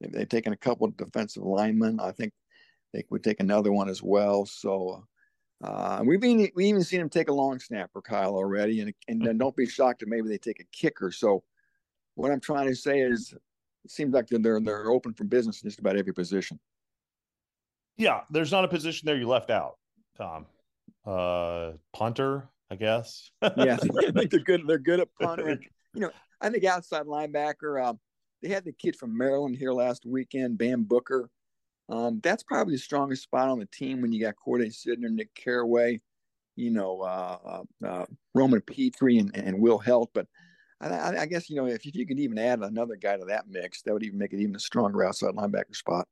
they've 0.00 0.30
taken 0.30 0.54
a 0.54 0.56
couple 0.56 0.86
of 0.86 0.96
defensive 0.96 1.42
linemen. 1.42 2.00
I 2.00 2.12
think 2.12 2.32
they 2.94 3.04
would 3.10 3.22
take 3.22 3.40
another 3.40 3.70
one 3.70 3.90
as 3.90 4.02
well. 4.02 4.46
So 4.46 5.04
uh, 5.62 6.02
we've 6.06 6.22
been 6.22 6.50
we 6.54 6.64
even 6.68 6.82
seen 6.82 7.00
them 7.00 7.10
take 7.10 7.28
a 7.28 7.34
long 7.34 7.58
snapper, 7.58 8.00
Kyle, 8.00 8.34
already, 8.34 8.80
and 8.80 8.94
and 9.06 9.20
then 9.20 9.36
don't 9.36 9.54
be 9.54 9.66
shocked 9.66 10.00
if 10.00 10.08
maybe 10.08 10.30
they 10.30 10.38
take 10.38 10.60
a 10.60 10.66
kicker. 10.72 11.12
So 11.12 11.44
what 12.14 12.30
I'm 12.30 12.40
trying 12.40 12.68
to 12.68 12.74
say 12.74 13.00
is, 13.00 13.34
it 13.84 13.90
seems 13.90 14.14
like 14.14 14.26
they're 14.28 14.58
they're 14.58 14.90
open 14.90 15.12
for 15.12 15.24
business 15.24 15.62
in 15.62 15.68
just 15.68 15.80
about 15.80 15.98
every 15.98 16.14
position. 16.14 16.58
Yeah, 17.98 18.22
there's 18.30 18.52
not 18.52 18.64
a 18.64 18.68
position 18.68 19.04
there 19.04 19.18
you 19.18 19.28
left 19.28 19.50
out, 19.50 19.76
Tom. 20.16 20.46
Uh, 21.06 21.72
punter, 21.92 22.48
I 22.70 22.76
guess. 22.76 23.30
yeah, 23.56 23.76
I 23.98 24.10
think 24.10 24.30
they're 24.30 24.40
good. 24.40 24.62
They're 24.66 24.78
good 24.78 25.00
at 25.00 25.08
punter. 25.20 25.48
And, 25.48 25.64
you 25.94 26.00
know, 26.00 26.10
I 26.40 26.50
think 26.50 26.64
outside 26.64 27.06
linebacker. 27.06 27.82
Um, 27.84 28.00
they 28.42 28.48
had 28.48 28.64
the 28.64 28.72
kid 28.72 28.96
from 28.96 29.16
Maryland 29.16 29.56
here 29.56 29.72
last 29.72 30.04
weekend, 30.04 30.58
Bam 30.58 30.84
Booker. 30.84 31.30
Um, 31.88 32.20
that's 32.22 32.42
probably 32.42 32.74
the 32.74 32.80
strongest 32.80 33.22
spot 33.22 33.48
on 33.48 33.58
the 33.58 33.66
team 33.66 34.02
when 34.02 34.12
you 34.12 34.20
got 34.20 34.34
Khordae 34.34 34.74
Sydnor, 34.74 35.10
Nic 35.10 35.32
Caraway, 35.34 36.00
you 36.56 36.70
know, 36.70 37.00
uh, 37.02 37.62
uh, 37.82 37.86
uh 37.86 38.06
Roman 38.34 38.60
Petrie, 38.60 39.18
and, 39.18 39.34
and 39.36 39.60
Will 39.60 39.78
Helt. 39.78 40.10
But 40.12 40.26
I, 40.80 41.16
I, 41.20 41.26
guess 41.26 41.48
you 41.48 41.56
know 41.56 41.66
if 41.66 41.86
you, 41.86 41.90
if 41.90 41.96
you 41.96 42.06
could 42.06 42.18
even 42.18 42.38
add 42.38 42.60
another 42.60 42.96
guy 42.96 43.16
to 43.16 43.24
that 43.26 43.48
mix, 43.48 43.82
that 43.82 43.94
would 43.94 44.02
even 44.02 44.18
make 44.18 44.32
it 44.32 44.40
even 44.40 44.56
a 44.56 44.60
stronger 44.60 45.04
outside 45.04 45.34
linebacker 45.34 45.74
spot. 45.74 46.08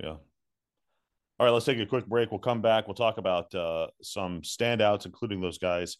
Yeah. 0.00 0.16
All 1.42 1.46
right, 1.46 1.54
let's 1.54 1.66
take 1.66 1.80
a 1.80 1.86
quick 1.86 2.06
break. 2.06 2.30
We'll 2.30 2.38
come 2.38 2.62
back. 2.62 2.86
We'll 2.86 2.94
talk 2.94 3.18
about 3.18 3.52
uh, 3.52 3.88
some 4.00 4.42
standouts, 4.42 5.06
including 5.06 5.40
those 5.40 5.58
guys 5.58 5.96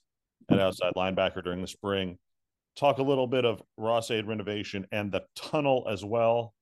at 0.49 0.61
outside 0.61 0.92
linebacker 0.96 1.42
during 1.42 1.61
the 1.61 1.66
spring. 1.66 2.16
Talk 2.76 2.99
a 2.99 3.02
little 3.02 3.26
bit 3.26 3.44
of 3.44 3.61
Ross-Ade 3.76 4.28
renovation 4.28 4.87
and 4.92 5.11
the 5.11 5.25
tunnel 5.34 5.88
as 5.90 6.04
well. 6.04 6.54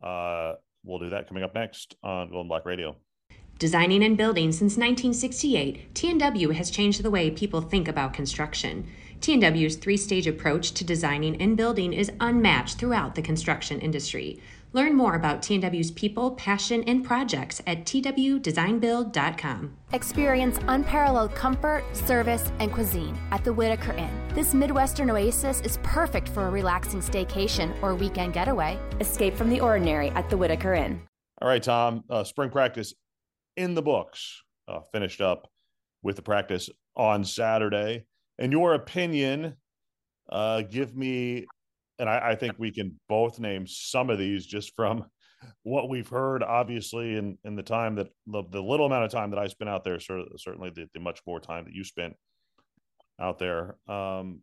Uh, 0.00 0.52
we'll 0.84 1.00
do 1.00 1.10
that 1.10 1.26
coming 1.26 1.42
up 1.42 1.52
next 1.56 1.96
on 2.04 2.30
Gold 2.30 2.42
and 2.42 2.48
Black 2.48 2.64
Radio. 2.64 2.94
Designing 3.58 4.04
and 4.04 4.16
building 4.16 4.52
since 4.52 4.76
1968, 4.76 5.92
TNW 5.94 6.54
has 6.54 6.70
changed 6.70 7.02
the 7.02 7.10
way 7.10 7.28
people 7.28 7.60
think 7.60 7.88
about 7.88 8.12
construction. 8.12 8.86
TNW's 9.20 9.76
three 9.76 9.96
stage 9.96 10.26
approach 10.26 10.72
to 10.72 10.84
designing 10.84 11.40
and 11.40 11.56
building 11.56 11.92
is 11.92 12.12
unmatched 12.20 12.78
throughout 12.78 13.14
the 13.14 13.22
construction 13.22 13.80
industry. 13.80 14.40
Learn 14.72 14.94
more 14.94 15.14
about 15.14 15.40
TNW's 15.40 15.90
people, 15.90 16.32
passion, 16.32 16.84
and 16.84 17.02
projects 17.02 17.62
at 17.66 17.86
twdesignbuild.com. 17.86 19.76
Experience 19.92 20.58
unparalleled 20.68 21.34
comfort, 21.34 21.84
service, 21.96 22.52
and 22.58 22.70
cuisine 22.70 23.18
at 23.30 23.42
the 23.42 23.52
Whitaker 23.52 23.92
Inn. 23.92 24.10
This 24.34 24.52
Midwestern 24.52 25.10
oasis 25.10 25.62
is 25.62 25.78
perfect 25.82 26.28
for 26.28 26.46
a 26.46 26.50
relaxing 26.50 27.00
staycation 27.00 27.74
or 27.82 27.94
weekend 27.94 28.34
getaway. 28.34 28.78
Escape 29.00 29.34
from 29.34 29.48
the 29.48 29.60
ordinary 29.60 30.10
at 30.10 30.28
the 30.28 30.36
Whitaker 30.36 30.74
Inn. 30.74 31.00
All 31.40 31.48
right, 31.48 31.62
Tom. 31.62 32.04
Uh, 32.10 32.24
spring 32.24 32.50
practice 32.50 32.92
in 33.56 33.74
the 33.74 33.82
books. 33.82 34.42
Uh, 34.68 34.80
finished 34.92 35.22
up 35.22 35.48
with 36.02 36.16
the 36.16 36.22
practice 36.22 36.68
on 36.96 37.24
Saturday. 37.24 38.04
In 38.38 38.52
your 38.52 38.74
opinion, 38.74 39.56
uh, 40.30 40.62
give 40.62 40.94
me 40.96 41.46
and 41.98 42.08
I, 42.08 42.30
I, 42.30 42.34
think 42.34 42.54
we 42.58 42.70
can 42.70 42.98
both 43.08 43.38
name 43.38 43.66
some 43.66 44.10
of 44.10 44.18
these 44.18 44.46
just 44.46 44.74
from 44.74 45.06
what 45.62 45.88
we've 45.88 46.08
heard, 46.08 46.42
obviously, 46.42 47.16
in, 47.16 47.38
in 47.44 47.56
the 47.56 47.62
time 47.62 47.94
that 47.96 48.08
the, 48.26 48.42
the 48.50 48.62
little 48.62 48.86
amount 48.86 49.04
of 49.04 49.10
time 49.10 49.30
that 49.30 49.38
I 49.38 49.46
spent 49.46 49.70
out 49.70 49.84
there, 49.84 49.98
certainly 50.00 50.70
the, 50.70 50.88
the 50.92 51.00
much 51.00 51.20
more 51.26 51.40
time 51.40 51.64
that 51.64 51.74
you 51.74 51.84
spent 51.84 52.14
out 53.20 53.38
there. 53.38 53.76
Um, 53.88 54.40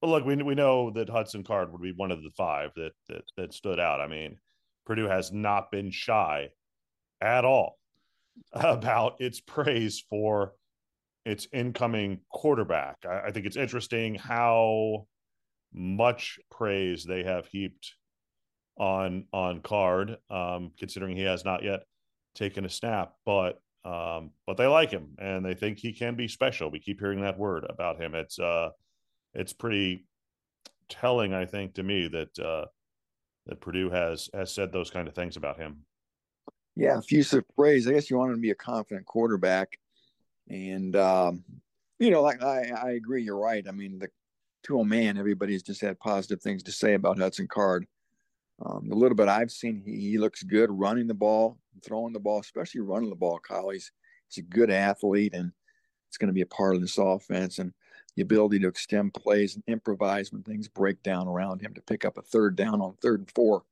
but 0.00 0.10
look, 0.10 0.24
we, 0.24 0.36
we 0.36 0.54
know 0.54 0.90
that 0.90 1.08
Hudson 1.08 1.44
Card 1.44 1.72
would 1.72 1.82
be 1.82 1.92
one 1.92 2.10
of 2.10 2.22
the 2.22 2.30
five 2.36 2.70
that, 2.76 2.92
that, 3.08 3.22
that 3.36 3.54
stood 3.54 3.80
out. 3.80 4.00
I 4.00 4.06
mean, 4.06 4.38
Purdue 4.86 5.08
has 5.08 5.32
not 5.32 5.70
been 5.70 5.90
shy 5.90 6.50
at 7.20 7.44
all 7.44 7.78
about 8.52 9.20
its 9.20 9.40
praise 9.40 10.04
for 10.08 10.54
its 11.28 11.46
incoming 11.52 12.20
quarterback. 12.32 12.96
I, 13.08 13.26
I 13.26 13.30
think 13.30 13.44
it's 13.44 13.56
interesting 13.56 14.14
how 14.14 15.06
much 15.74 16.38
praise 16.50 17.04
they 17.04 17.22
have 17.22 17.46
heaped 17.46 17.94
on 18.78 19.24
on 19.32 19.60
Card, 19.60 20.16
um, 20.30 20.72
considering 20.78 21.16
he 21.16 21.24
has 21.24 21.44
not 21.44 21.62
yet 21.62 21.80
taken 22.34 22.64
a 22.64 22.70
snap, 22.70 23.12
but 23.26 23.60
um, 23.84 24.30
but 24.46 24.56
they 24.56 24.66
like 24.66 24.90
him 24.90 25.16
and 25.18 25.44
they 25.44 25.54
think 25.54 25.78
he 25.78 25.92
can 25.92 26.14
be 26.14 26.28
special. 26.28 26.70
We 26.70 26.80
keep 26.80 26.98
hearing 26.98 27.20
that 27.20 27.38
word 27.38 27.66
about 27.68 28.00
him. 28.00 28.14
It's 28.14 28.38
uh, 28.38 28.70
it's 29.34 29.52
pretty 29.52 30.06
telling, 30.88 31.34
I 31.34 31.44
think, 31.44 31.74
to 31.74 31.82
me 31.82 32.08
that 32.08 32.38
uh, 32.38 32.66
that 33.46 33.60
Purdue 33.60 33.90
has 33.90 34.30
has 34.32 34.54
said 34.54 34.72
those 34.72 34.90
kind 34.90 35.08
of 35.08 35.14
things 35.14 35.36
about 35.36 35.58
him. 35.58 35.84
Yeah, 36.74 36.96
effusive 36.96 37.44
praise. 37.54 37.86
I 37.86 37.92
guess 37.92 38.08
you 38.08 38.16
want 38.16 38.30
him 38.30 38.36
to 38.36 38.40
be 38.40 38.50
a 38.50 38.54
confident 38.54 39.04
quarterback, 39.04 39.78
and 40.48 40.96
um, 40.96 41.44
you 41.98 42.10
know, 42.10 42.22
like 42.22 42.42
I, 42.42 42.70
I 42.70 42.90
agree. 42.92 43.22
You're 43.22 43.38
right. 43.38 43.64
I 43.68 43.72
mean, 43.72 43.98
the 43.98 44.08
to 44.64 44.80
a 44.80 44.84
man, 44.84 45.16
everybody's 45.16 45.62
just 45.62 45.80
had 45.80 45.98
positive 45.98 46.42
things 46.42 46.62
to 46.64 46.72
say 46.72 46.94
about 46.94 47.18
Hudson 47.18 47.48
Card. 47.48 47.86
Um, 48.64 48.88
the 48.88 48.96
little 48.96 49.16
bit 49.16 49.28
I've 49.28 49.52
seen, 49.52 49.82
he, 49.84 50.10
he, 50.10 50.18
looks 50.18 50.42
good 50.42 50.68
running 50.70 51.06
the 51.06 51.14
ball, 51.14 51.58
throwing 51.84 52.12
the 52.12 52.18
ball, 52.18 52.40
especially 52.40 52.80
running 52.80 53.08
the 53.08 53.14
ball. 53.14 53.38
Kyle, 53.38 53.70
he's, 53.70 53.92
he's 54.28 54.44
a 54.44 54.48
good 54.48 54.68
athlete, 54.68 55.32
and 55.32 55.52
it's 56.08 56.18
going 56.18 56.26
to 56.26 56.34
be 56.34 56.40
a 56.40 56.46
part 56.46 56.74
of 56.74 56.80
this 56.80 56.98
offense. 56.98 57.60
And 57.60 57.72
the 58.16 58.22
ability 58.22 58.58
to 58.58 58.68
extend 58.68 59.14
plays 59.14 59.54
and 59.54 59.62
improvise 59.68 60.32
when 60.32 60.42
things 60.42 60.66
break 60.66 61.00
down 61.04 61.28
around 61.28 61.60
him 61.60 61.72
to 61.74 61.80
pick 61.82 62.04
up 62.04 62.18
a 62.18 62.22
third 62.22 62.56
down 62.56 62.80
on 62.80 62.96
third 63.00 63.20
and 63.20 63.30
four 63.30 63.62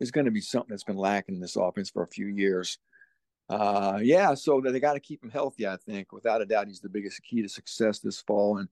is 0.00 0.10
going 0.10 0.24
to 0.24 0.32
be 0.32 0.40
something 0.40 0.70
that's 0.70 0.82
been 0.82 0.96
lacking 0.96 1.36
in 1.36 1.40
this 1.40 1.54
offense 1.54 1.88
for 1.88 2.02
a 2.02 2.08
few 2.08 2.26
years. 2.26 2.78
Uh, 3.48 4.00
yeah, 4.02 4.34
so 4.34 4.60
they 4.60 4.80
got 4.80 4.94
to 4.94 5.00
keep 5.00 5.22
him 5.22 5.30
healthy. 5.30 5.66
I 5.66 5.76
think, 5.76 6.12
without 6.12 6.42
a 6.42 6.46
doubt, 6.46 6.66
he's 6.66 6.80
the 6.80 6.88
biggest 6.88 7.22
key 7.22 7.42
to 7.42 7.48
success 7.48 8.00
this 8.00 8.20
fall. 8.20 8.58
And 8.58 8.68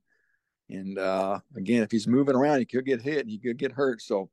and 0.68 0.98
uh, 0.98 1.40
again, 1.56 1.82
if 1.82 1.90
he's 1.90 2.08
moving 2.08 2.34
around, 2.34 2.58
he 2.58 2.64
could 2.64 2.84
get 2.84 3.02
hit, 3.02 3.20
and 3.20 3.30
he 3.30 3.38
could 3.38 3.58
get 3.58 3.72
hurt. 3.72 4.02
So, 4.02 4.30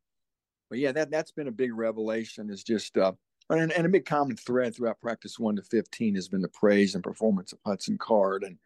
but 0.69 0.79
yeah, 0.79 0.91
that 0.93 1.11
that's 1.11 1.31
been 1.31 1.47
a 1.47 1.51
big 1.51 1.73
revelation. 1.73 2.49
Is 2.49 2.63
just 2.63 2.97
uh, 2.97 3.11
and, 3.49 3.71
and 3.71 3.85
a 3.85 3.89
big 3.89 4.05
common 4.05 4.35
thread 4.35 4.75
throughout 4.75 4.99
practice 4.99 5.37
one 5.37 5.57
to 5.57 5.61
fifteen 5.61 6.15
has 6.15 6.27
been 6.27 6.41
the 6.41 6.49
praise 6.49 6.95
and 6.95 7.03
performance 7.03 7.53
of 7.53 7.59
Hudson 7.63 7.99
Card, 7.99 8.43
and 8.43 8.57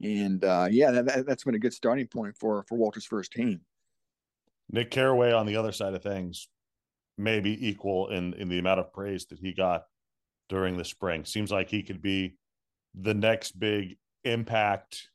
and 0.00 0.44
uh, 0.44 0.68
yeah, 0.70 0.90
that, 0.92 1.26
that's 1.26 1.44
been 1.44 1.54
a 1.54 1.58
good 1.58 1.74
starting 1.74 2.06
point 2.06 2.36
for 2.38 2.64
for 2.68 2.78
Walter's 2.78 3.04
first 3.04 3.32
team. 3.32 3.60
Nic 4.70 4.90
Caraway 4.90 5.32
on 5.32 5.44
the 5.44 5.56
other 5.56 5.72
side 5.72 5.92
of 5.92 6.02
things, 6.02 6.48
maybe 7.18 7.68
equal 7.68 8.08
in 8.08 8.32
in 8.34 8.48
the 8.48 8.58
amount 8.58 8.80
of 8.80 8.94
praise 8.94 9.26
that 9.26 9.38
he 9.38 9.52
got 9.52 9.84
during 10.52 10.76
the 10.76 10.84
spring. 10.84 11.24
Seems 11.24 11.50
like 11.50 11.70
he 11.70 11.82
could 11.82 12.02
be 12.02 12.36
the 12.94 13.14
next 13.14 13.58
big 13.58 13.96
impact 14.22 15.08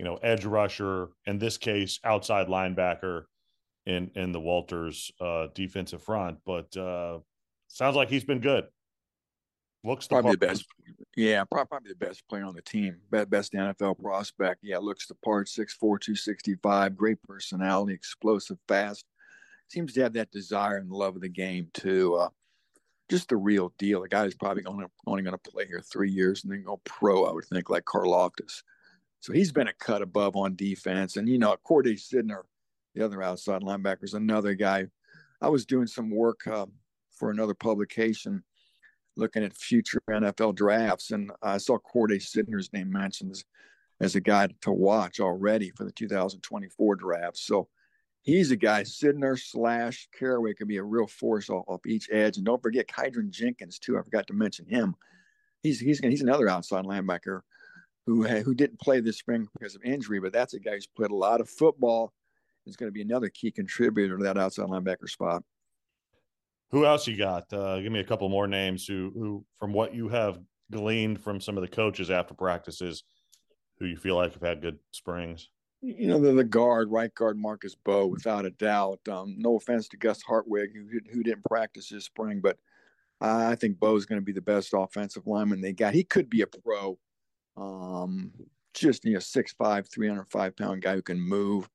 you 0.00 0.04
know, 0.04 0.16
edge 0.22 0.46
rusher, 0.46 1.10
in 1.26 1.38
this 1.38 1.58
case, 1.58 2.00
outside 2.04 2.46
linebacker 2.46 3.24
in 3.84 4.10
in 4.14 4.32
the 4.32 4.40
Walters 4.40 5.12
uh, 5.20 5.48
defensive 5.54 6.02
front. 6.02 6.38
But 6.46 6.74
uh, 6.74 7.18
sounds 7.68 7.96
like 7.96 8.08
he's 8.08 8.24
been 8.24 8.40
good. 8.40 8.64
Looks 9.84 10.06
the 10.06 10.14
probably 10.14 10.30
part. 10.38 10.40
the 10.40 10.46
best. 10.46 10.64
Yeah, 11.18 11.44
probably 11.44 11.90
the 11.90 12.06
best 12.06 12.26
player 12.30 12.44
on 12.44 12.54
the 12.54 12.62
team. 12.62 12.96
Best 13.10 13.52
NFL 13.52 14.00
prospect. 14.00 14.60
Yeah, 14.62 14.78
looks 14.78 15.06
the 15.06 15.16
part. 15.16 15.50
Six 15.50 15.74
four 15.74 15.98
two 15.98 16.16
sixty 16.16 16.54
five. 16.62 16.96
Great 16.96 17.22
personality, 17.24 17.92
explosive, 17.92 18.56
fast. 18.68 19.04
Seems 19.68 19.92
to 19.92 20.02
have 20.02 20.14
that 20.14 20.30
desire 20.30 20.78
and 20.78 20.90
love 20.90 21.16
of 21.16 21.20
the 21.20 21.28
game 21.28 21.68
too. 21.74 22.14
Uh, 22.14 22.30
just 23.10 23.28
the 23.28 23.36
real 23.36 23.74
deal. 23.78 24.04
Guy 24.04 24.24
who's 24.24 24.34
probably 24.34 24.64
only, 24.64 24.86
only 25.06 25.22
going 25.22 25.36
to 25.36 25.50
play 25.50 25.66
here 25.66 25.82
three 25.82 26.10
years 26.10 26.44
and 26.44 26.52
then 26.52 26.62
go 26.62 26.80
pro. 26.84 27.24
I 27.24 27.32
would 27.32 27.44
think 27.44 27.68
like 27.68 27.84
Karlaftis. 27.84 28.62
So 29.18 29.32
he's 29.32 29.52
been 29.52 29.68
a 29.68 29.72
cut 29.74 30.00
above 30.00 30.36
on 30.36 30.56
defense. 30.56 31.16
And, 31.16 31.28
you 31.28 31.38
know, 31.38 31.54
Khordae 31.68 32.00
Sydnor, 32.00 32.42
the 32.94 33.04
other 33.04 33.22
outside 33.22 33.62
linebacker, 33.62 34.04
is 34.04 34.14
another 34.14 34.54
guy. 34.54 34.86
I 35.42 35.48
was 35.48 35.66
doing 35.66 35.86
some 35.86 36.10
work 36.10 36.46
uh, 36.46 36.66
for 37.10 37.30
another 37.30 37.54
publication 37.54 38.42
looking 39.16 39.44
at 39.44 39.56
future 39.56 40.00
NFL 40.08 40.54
drafts, 40.54 41.10
and 41.10 41.30
I 41.42 41.58
saw 41.58 41.78
Khordae 41.78 42.22
Sydnor's 42.22 42.72
name 42.72 42.90
mentioned 42.90 43.32
as 43.32 43.44
as 44.00 44.14
a 44.14 44.20
guy 44.20 44.48
to 44.62 44.72
watch 44.72 45.20
already 45.20 45.70
for 45.76 45.84
the 45.84 45.92
2024 45.92 46.96
draft. 46.96 47.36
So 47.36 47.68
he's 48.22 48.50
a 48.50 48.56
guy. 48.56 48.82
Sydnor 48.82 49.38
slash 49.38 50.08
Caraway 50.16 50.54
could 50.54 50.68
be 50.68 50.76
a 50.76 50.82
real 50.82 51.06
force 51.06 51.50
off, 51.50 51.64
off 51.68 51.86
each 51.86 52.08
edge. 52.10 52.36
And 52.36 52.46
don't 52.46 52.62
forget 52.62 52.88
Kydran 52.88 53.30
Jenkins 53.30 53.78
too. 53.78 53.98
I 53.98 54.02
forgot 54.02 54.26
to 54.28 54.34
mention 54.34 54.66
him. 54.66 54.94
He's 55.62 55.80
he's 55.80 55.98
he's 55.98 56.22
another 56.22 56.48
outside 56.48 56.84
linebacker 56.84 57.40
who 58.06 58.24
who 58.24 58.54
didn't 58.54 58.80
play 58.80 59.00
this 59.00 59.18
spring 59.18 59.48
because 59.58 59.74
of 59.74 59.82
injury, 59.84 60.20
but 60.20 60.32
that's 60.32 60.54
a 60.54 60.60
guy 60.60 60.72
who's 60.72 60.86
played 60.86 61.10
a 61.10 61.16
lot 61.16 61.40
of 61.40 61.48
football. 61.48 62.12
Is 62.66 62.76
going 62.76 62.88
to 62.88 62.94
be 62.94 63.02
another 63.02 63.30
key 63.30 63.50
contributor 63.50 64.18
to 64.18 64.24
that 64.24 64.38
outside 64.38 64.66
linebacker 64.66 65.08
spot. 65.08 65.42
Who 66.70 66.84
else 66.84 67.06
you 67.06 67.16
got? 67.16 67.50
Uh, 67.52 67.80
give 67.80 67.90
me 67.90 68.00
a 68.00 68.04
couple 68.04 68.28
more 68.28 68.46
names 68.46 68.86
who 68.86 69.10
who 69.14 69.44
from 69.58 69.72
what 69.72 69.94
you 69.94 70.08
have 70.08 70.38
gleaned 70.70 71.20
from 71.20 71.40
some 71.40 71.56
of 71.56 71.62
the 71.62 71.68
coaches 71.68 72.10
after 72.10 72.34
practices 72.34 73.02
who 73.78 73.86
you 73.86 73.96
feel 73.96 74.16
like 74.16 74.34
have 74.34 74.42
had 74.42 74.62
good 74.62 74.78
springs? 74.92 75.48
You 75.82 76.08
know, 76.08 76.20
the, 76.20 76.32
the 76.32 76.44
guard, 76.44 76.90
right 76.90 77.14
guard 77.14 77.38
Marcus 77.38 77.74
Mbow, 77.74 78.10
without 78.10 78.44
a 78.44 78.50
doubt. 78.50 79.00
Um, 79.08 79.34
no 79.38 79.56
offense 79.56 79.88
to 79.88 79.96
Gus 79.96 80.20
Hartwig, 80.22 80.70
who, 80.74 81.00
who 81.10 81.22
didn't 81.22 81.44
practice 81.44 81.88
this 81.88 82.04
spring, 82.04 82.40
but 82.40 82.58
I 83.20 83.54
think 83.54 83.78
Mbow 83.78 83.96
is 83.96 84.06
going 84.06 84.20
to 84.20 84.24
be 84.24 84.32
the 84.32 84.40
best 84.40 84.70
offensive 84.74 85.26
lineman 85.26 85.60
they 85.60 85.72
got. 85.72 85.94
He 85.94 86.04
could 86.04 86.30
be 86.30 86.42
a 86.42 86.46
pro. 86.46 86.98
Um, 87.56 88.32
just 88.72 89.04
you 89.04 89.14
know, 89.14 89.18
6'5", 89.18 89.92
305 89.92 90.56
pound 90.56 90.82
guy 90.82 90.94
who 90.94 91.02
can 91.02 91.20
move, 91.20 91.68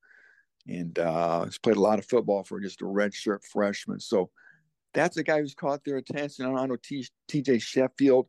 and 0.67 0.97
uh, 0.97 1.45
he's 1.45 1.59
played 1.59 1.77
a 1.77 1.81
lot 1.81 2.00
of 2.00 2.05
football 2.05 2.43
for 2.43 2.59
just 2.59 2.81
a 2.81 2.85
redshirt 2.85 3.43
freshman. 3.43 4.00
So 4.00 4.29
that's 4.93 5.17
a 5.17 5.24
guy 5.24 5.39
who's 5.39 5.53
caught 5.53 5.83
their 5.83 5.97
attention. 5.97 6.45
I 6.45 6.65
know 6.65 6.77
T.J. 7.27 7.59
Sheffield 7.59 8.27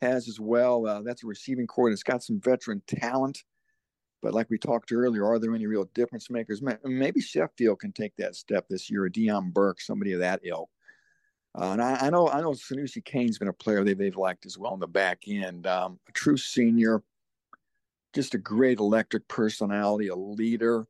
has 0.00 0.28
as 0.28 0.38
well. 0.38 0.86
Uh, 0.86 1.02
that's 1.02 1.24
a 1.24 1.26
receiving 1.26 1.66
core 1.66 1.90
that's 1.90 2.02
got 2.02 2.22
some 2.22 2.40
veteran 2.40 2.82
talent. 2.86 3.42
But 4.22 4.34
like 4.34 4.48
we 4.48 4.56
talked 4.56 4.92
earlier, 4.92 5.26
are 5.26 5.38
there 5.40 5.54
any 5.54 5.66
real 5.66 5.90
difference 5.94 6.30
makers? 6.30 6.62
Maybe 6.84 7.20
Sheffield 7.20 7.80
can 7.80 7.92
take 7.92 8.14
that 8.16 8.36
step 8.36 8.68
this 8.68 8.88
year, 8.88 9.04
or 9.04 9.10
Deion 9.10 9.52
Burke, 9.52 9.80
somebody 9.80 10.12
of 10.12 10.20
that 10.20 10.40
ilk. 10.44 10.70
Uh, 11.58 11.72
and 11.72 11.82
I, 11.82 12.06
I, 12.06 12.10
know 12.10 12.28
I 12.28 12.40
know 12.40 12.52
Sanoussi 12.52 13.04
Kane's 13.04 13.38
been 13.38 13.48
a 13.48 13.52
player 13.52 13.84
they, 13.84 13.94
they've 13.94 14.16
liked 14.16 14.46
as 14.46 14.56
well 14.56 14.72
in 14.74 14.80
the 14.80 14.86
back 14.86 15.24
end. 15.26 15.66
Um, 15.66 15.98
a 16.08 16.12
true 16.12 16.36
senior, 16.36 17.02
just 18.14 18.34
a 18.34 18.38
great 18.38 18.78
electric 18.78 19.26
personality, 19.28 20.08
a 20.08 20.16
leader 20.16 20.86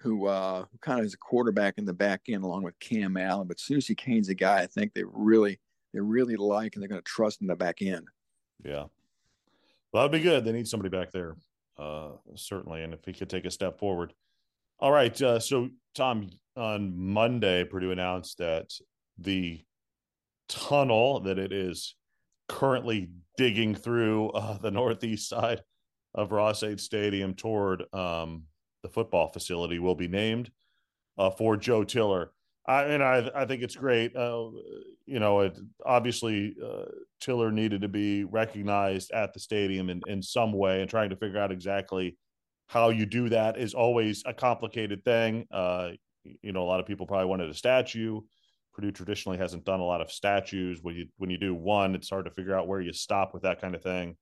who 0.00 0.26
uh, 0.26 0.64
who 0.70 0.78
kind 0.80 1.00
of 1.00 1.06
is 1.06 1.14
a 1.14 1.18
quarterback 1.18 1.78
in 1.78 1.84
the 1.84 1.94
back 1.94 2.22
end 2.28 2.44
along 2.44 2.62
with 2.62 2.78
Cam 2.78 3.16
Allen. 3.16 3.48
But 3.48 3.56
Sanoussi 3.56 3.96
Kane's 3.96 4.28
a 4.28 4.34
guy 4.34 4.60
I 4.60 4.66
think 4.66 4.94
they 4.94 5.04
really 5.04 5.58
they 5.92 6.00
really 6.00 6.36
like 6.36 6.74
and 6.74 6.82
they're 6.82 6.88
going 6.88 7.02
to 7.02 7.10
trust 7.10 7.40
in 7.40 7.48
the 7.48 7.56
back 7.56 7.82
end. 7.82 8.06
Yeah. 8.64 8.84
Well, 9.90 10.06
that'd 10.06 10.12
be 10.12 10.20
good. 10.20 10.44
They 10.44 10.52
need 10.52 10.68
somebody 10.68 10.90
back 10.90 11.10
there, 11.10 11.34
uh, 11.78 12.10
certainly. 12.34 12.82
And 12.82 12.94
if 12.94 13.04
he 13.04 13.12
could 13.12 13.30
take 13.30 13.44
a 13.44 13.50
step 13.50 13.78
forward. 13.78 14.12
All 14.80 14.92
right. 14.92 15.20
Uh, 15.20 15.40
so, 15.40 15.68
Tom, 15.94 16.30
on 16.56 16.96
Monday, 16.96 17.64
Purdue 17.64 17.92
announced 17.92 18.38
that 18.38 18.70
the 19.18 19.60
tunnel 20.48 21.20
that 21.20 21.38
it 21.38 21.52
is 21.52 21.94
currently 22.48 23.10
digging 23.36 23.74
through 23.74 24.30
uh, 24.30 24.58
the 24.58 24.70
northeast 24.70 25.28
side 25.28 25.62
of 26.14 26.32
Ross-Ade 26.32 26.80
Stadium 26.80 27.34
toward 27.34 27.84
um, 27.92 28.44
the 28.82 28.88
football 28.88 29.30
facility 29.32 29.78
will 29.78 29.94
be 29.94 30.08
named 30.08 30.50
uh, 31.18 31.30
for 31.30 31.56
Joe 31.56 31.84
Tiller. 31.84 32.32
I 32.68 32.86
mean, 32.86 33.00
I 33.00 33.30
I 33.34 33.46
think 33.46 33.62
it's 33.62 33.76
great. 33.76 34.14
Uh, 34.14 34.50
you 35.06 35.18
know, 35.18 35.40
it, 35.40 35.58
obviously 35.86 36.54
uh, 36.62 36.84
Tiller 37.18 37.50
needed 37.50 37.80
to 37.80 37.88
be 37.88 38.24
recognized 38.24 39.10
at 39.12 39.32
the 39.32 39.40
stadium 39.40 39.88
in, 39.88 40.02
in 40.06 40.22
some 40.22 40.52
way, 40.52 40.82
and 40.82 40.90
trying 40.90 41.10
to 41.10 41.16
figure 41.16 41.38
out 41.38 41.50
exactly 41.50 42.18
how 42.66 42.90
you 42.90 43.06
do 43.06 43.30
that 43.30 43.56
is 43.58 43.72
always 43.72 44.22
a 44.26 44.34
complicated 44.34 45.02
thing. 45.02 45.46
Uh, 45.50 45.92
you 46.42 46.52
know, 46.52 46.62
a 46.62 46.68
lot 46.68 46.78
of 46.78 46.86
people 46.86 47.06
probably 47.06 47.26
wanted 47.26 47.48
a 47.48 47.54
statue. 47.54 48.20
Purdue 48.74 48.92
traditionally 48.92 49.38
hasn't 49.38 49.64
done 49.64 49.80
a 49.80 49.84
lot 49.84 50.02
of 50.02 50.12
statues. 50.12 50.80
When 50.82 50.94
you 50.94 51.06
when 51.16 51.30
you 51.30 51.38
do 51.38 51.54
one, 51.54 51.94
it's 51.94 52.10
hard 52.10 52.26
to 52.26 52.30
figure 52.30 52.54
out 52.54 52.68
where 52.68 52.82
you 52.82 52.92
stop 52.92 53.32
with 53.32 53.44
that 53.44 53.62
kind 53.62 53.74
of 53.74 53.82
thing. 53.82 54.14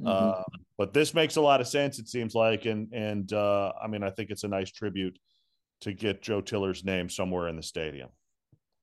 Mm-hmm. 0.00 0.08
Uh, 0.08 0.42
but 0.78 0.94
this 0.94 1.12
makes 1.12 1.36
a 1.36 1.42
lot 1.42 1.60
of 1.60 1.68
sense. 1.68 1.98
It 1.98 2.08
seems 2.08 2.34
like, 2.34 2.64
and 2.64 2.90
and 2.94 3.30
uh, 3.34 3.72
I 3.80 3.86
mean, 3.86 4.02
I 4.02 4.08
think 4.08 4.30
it's 4.30 4.44
a 4.44 4.48
nice 4.48 4.72
tribute 4.72 5.18
to 5.82 5.92
get 5.92 6.22
Joe 6.22 6.40
Tiller's 6.40 6.84
name 6.84 7.08
somewhere 7.08 7.48
in 7.48 7.56
the 7.56 7.62
stadium? 7.62 8.08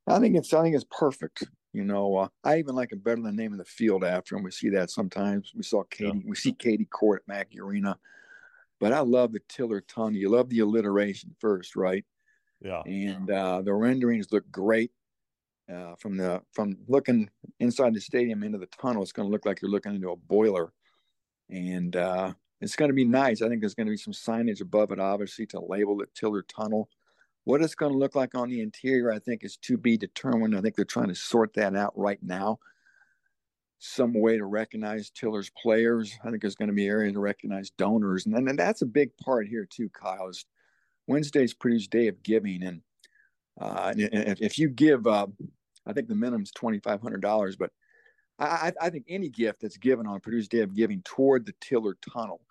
I 0.08 0.20
think 0.20 0.36
it's 0.36 0.54
I 0.54 0.62
think 0.62 0.76
it's 0.76 0.86
perfect. 0.90 1.46
You 1.74 1.84
know, 1.84 2.16
uh, 2.18 2.28
I 2.44 2.58
even 2.58 2.76
like 2.76 2.92
it 2.92 3.04
better 3.04 3.22
than 3.22 3.36
the 3.36 3.42
name 3.42 3.52
of 3.52 3.60
the 3.60 3.66
field 3.66 4.04
after 4.04 4.36
him. 4.36 4.44
We 4.44 4.52
see 4.52 4.70
that 4.70 4.90
sometimes. 4.90 5.52
We 5.56 5.64
saw 5.64 5.84
Keady, 5.84 6.16
yeah. 6.16 6.30
we 6.30 6.36
see 6.36 6.54
Keady 6.54 6.90
Court 6.90 7.22
at 7.24 7.28
Mackey 7.28 7.60
Arena, 7.60 7.98
but 8.80 8.92
I 8.92 9.00
love 9.00 9.34
the 9.34 9.42
Tiller 9.48 9.82
tunnel. 9.82 10.14
You 10.14 10.30
love 10.30 10.50
the 10.50 10.60
alliteration 10.60 11.36
first, 11.40 11.76
right? 11.76 12.04
Yeah. 12.62 12.82
And 12.86 13.30
uh, 13.30 13.62
the 13.62 13.74
renderings 13.74 14.32
look 14.32 14.50
great. 14.52 14.92
Uh, 15.72 15.94
from 16.00 16.18
the 16.18 16.42
from 16.52 16.76
looking 16.88 17.30
inside 17.60 17.94
the 17.94 18.02
stadium 18.02 18.42
into 18.42 18.58
the 18.58 18.66
tunnel, 18.82 19.04
it's 19.04 19.12
going 19.12 19.28
to 19.28 19.32
look 19.32 19.46
like 19.46 19.62
you're 19.62 19.70
looking 19.70 19.94
into 19.94 20.10
a 20.10 20.16
boiler, 20.16 20.74
and 21.50 21.96
uh, 21.96 22.34
it's 22.62 22.76
going 22.76 22.89
to 22.89 22.95
be 22.95 23.06
nice. 23.06 23.41
I 23.41 23.48
think 23.48 23.62
there's 23.62 23.76
going 23.76 23.88
to 23.88 23.91
be 23.91 23.98
some 23.98 24.13
signage 24.13 24.62
above 24.62 24.91
it, 24.91 25.00
obviously, 25.00 25.45
to 25.48 25.60
label 25.60 26.02
it 26.02 26.13
Tiller 26.13 26.43
Tunnel. 26.43 26.89
What 27.45 27.62
it's 27.62 27.76
going 27.76 27.93
to 27.93 27.98
look 27.98 28.15
like 28.15 28.36
on 28.36 28.50
the 28.50 28.62
interior, 28.62 29.12
I 29.12 29.19
think, 29.19 29.43
is 29.43 29.58
to 29.58 29.78
be 29.78 29.98
determined. 29.98 30.56
I 30.56 30.62
think 30.62 30.76
they're 30.76 30.86
trying 30.86 31.08
to 31.08 31.15
sort 31.15 31.54
that 31.54 31.76
out 31.76 31.98
right 31.98 32.22
now. 32.22 32.60
Some 33.80 34.13
way 34.13 34.38
to 34.38 34.45
recognize 34.45 35.10
Tiller's 35.10 35.50
players. 35.52 36.13
I 36.24 36.30
think 36.30 36.41
there's 36.41 36.56
going 36.56 36.67
to 36.67 36.76
be 36.76 36.86
area 36.86 37.12
to 37.13 37.19
recognize 37.19 37.69
donors, 37.69 38.26
and 38.26 38.36
then 38.36 38.50
and 38.50 38.60
that's 38.60 38.82
a 38.82 38.86
big 38.86 39.15
part 39.17 39.48
here 39.48 39.65
too, 39.65 39.89
Kyle. 39.89 40.28
Is 40.28 40.45
Wednesday's 41.08 41.54
Purdue's 41.54 41.88
Day 41.88 42.08
of 42.08 42.22
Giving, 42.22 42.62
and, 42.62 42.82
uh, 43.60 43.93
and 43.95 44.38
if 44.41 44.60
you 44.60 44.67
give, 44.67 45.08
uh, 45.08 45.28
I 45.86 45.93
think 45.93 46.10
the 46.10 46.15
minimum 46.15 46.43
is 46.43 46.52
twenty 46.52 46.80
five 46.80 47.02
hundred 47.02 47.22
dollars, 47.22 47.56
but 47.56 47.72
I, 48.38 48.74
I, 48.82 48.89
think 48.89 49.06
any 49.08 49.30
gift 49.30 49.62
that's 49.62 49.78
given 49.78 50.08
on 50.08 50.19
Purdue's 50.19 50.48
Day 50.48 50.60
of 50.60 50.76
Giving 50.76 51.02
toward 51.04 51.45
the 51.45 51.54
Tiller 51.62 51.98
Tunnel 52.13 52.41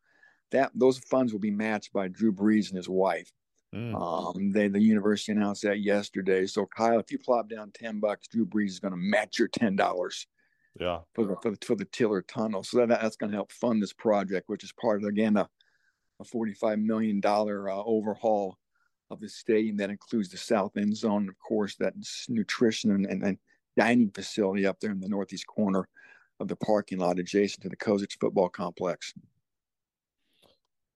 that 0.51 0.71
those 0.75 0.99
funds 0.99 1.33
will 1.33 1.41
be 1.41 1.51
matched 1.51 1.93
by 1.93 2.09
Drew 2.09 2.33
Brees 2.33 2.69
and 2.69 2.77
his 2.77 2.89
wife. 2.89 3.31
Mm. 3.75 3.95
Um, 3.95 4.51
they 4.51 4.69
the 4.69 4.81
university 4.81 5.33
announced 5.33 5.63
that 5.63 5.81
yesterday. 5.81 6.47
So 6.47 6.67
Kyle, 6.67 6.99
if 6.99 7.11
you 7.13 7.19
plop 7.19 7.49
down 7.51 7.71
ten 7.73 8.01
bucks, 8.01 8.29
Drew 8.29 8.47
Brees 8.47 8.69
is 8.69 8.81
going 8.81 8.93
to 8.93 8.99
match 8.99 9.39
your 9.39 9.49
ten 9.49 9.77
dollars. 9.77 10.27
Yeah, 10.81 11.01
for 11.15 11.25
the, 11.25 11.37
for 11.43 11.51
the, 11.51 11.59
for 11.67 11.75
the 11.75 11.85
Tiller 11.87 12.23
Tunnel. 12.23 12.63
So 12.63 12.79
that 12.79 12.89
that's 12.89 13.17
going 13.17 13.31
to 13.33 13.37
help 13.37 13.53
fund 13.53 13.83
this 13.83 13.93
project, 13.93 14.49
which 14.49 14.65
is 14.65 14.73
part 14.81 15.03
of 15.03 15.09
again 15.09 15.37
a, 15.37 15.49
a 16.21 16.25
forty 16.25 16.55
five 16.55 16.79
million 16.79 17.21
dollar 17.21 17.69
uh, 17.69 17.83
overhaul 17.83 18.57
of 19.11 19.21
the 19.21 19.29
stadium 19.29 19.77
that 19.79 19.91
includes 19.91 20.29
the 20.29 20.37
south 20.37 20.77
end 20.77 20.97
zone, 20.97 21.29
of 21.29 21.39
course, 21.39 21.77
that 21.77 21.95
nutrition 22.29 22.91
and, 22.93 23.07
and, 23.07 23.23
and 23.23 23.39
dining 23.77 24.11
facility 24.11 24.67
up 24.67 24.79
there 24.81 24.91
in 24.91 25.01
the 25.01 25.09
northeast 25.09 25.47
corner 25.47 25.89
of 26.41 26.49
the 26.49 26.57
parking 26.57 26.99
lot 26.99 27.19
adjacent 27.19 27.63
to 27.63 27.69
the 27.69 27.77
Kozuch 27.77 28.19
football 28.21 28.49
complex. 28.49 29.15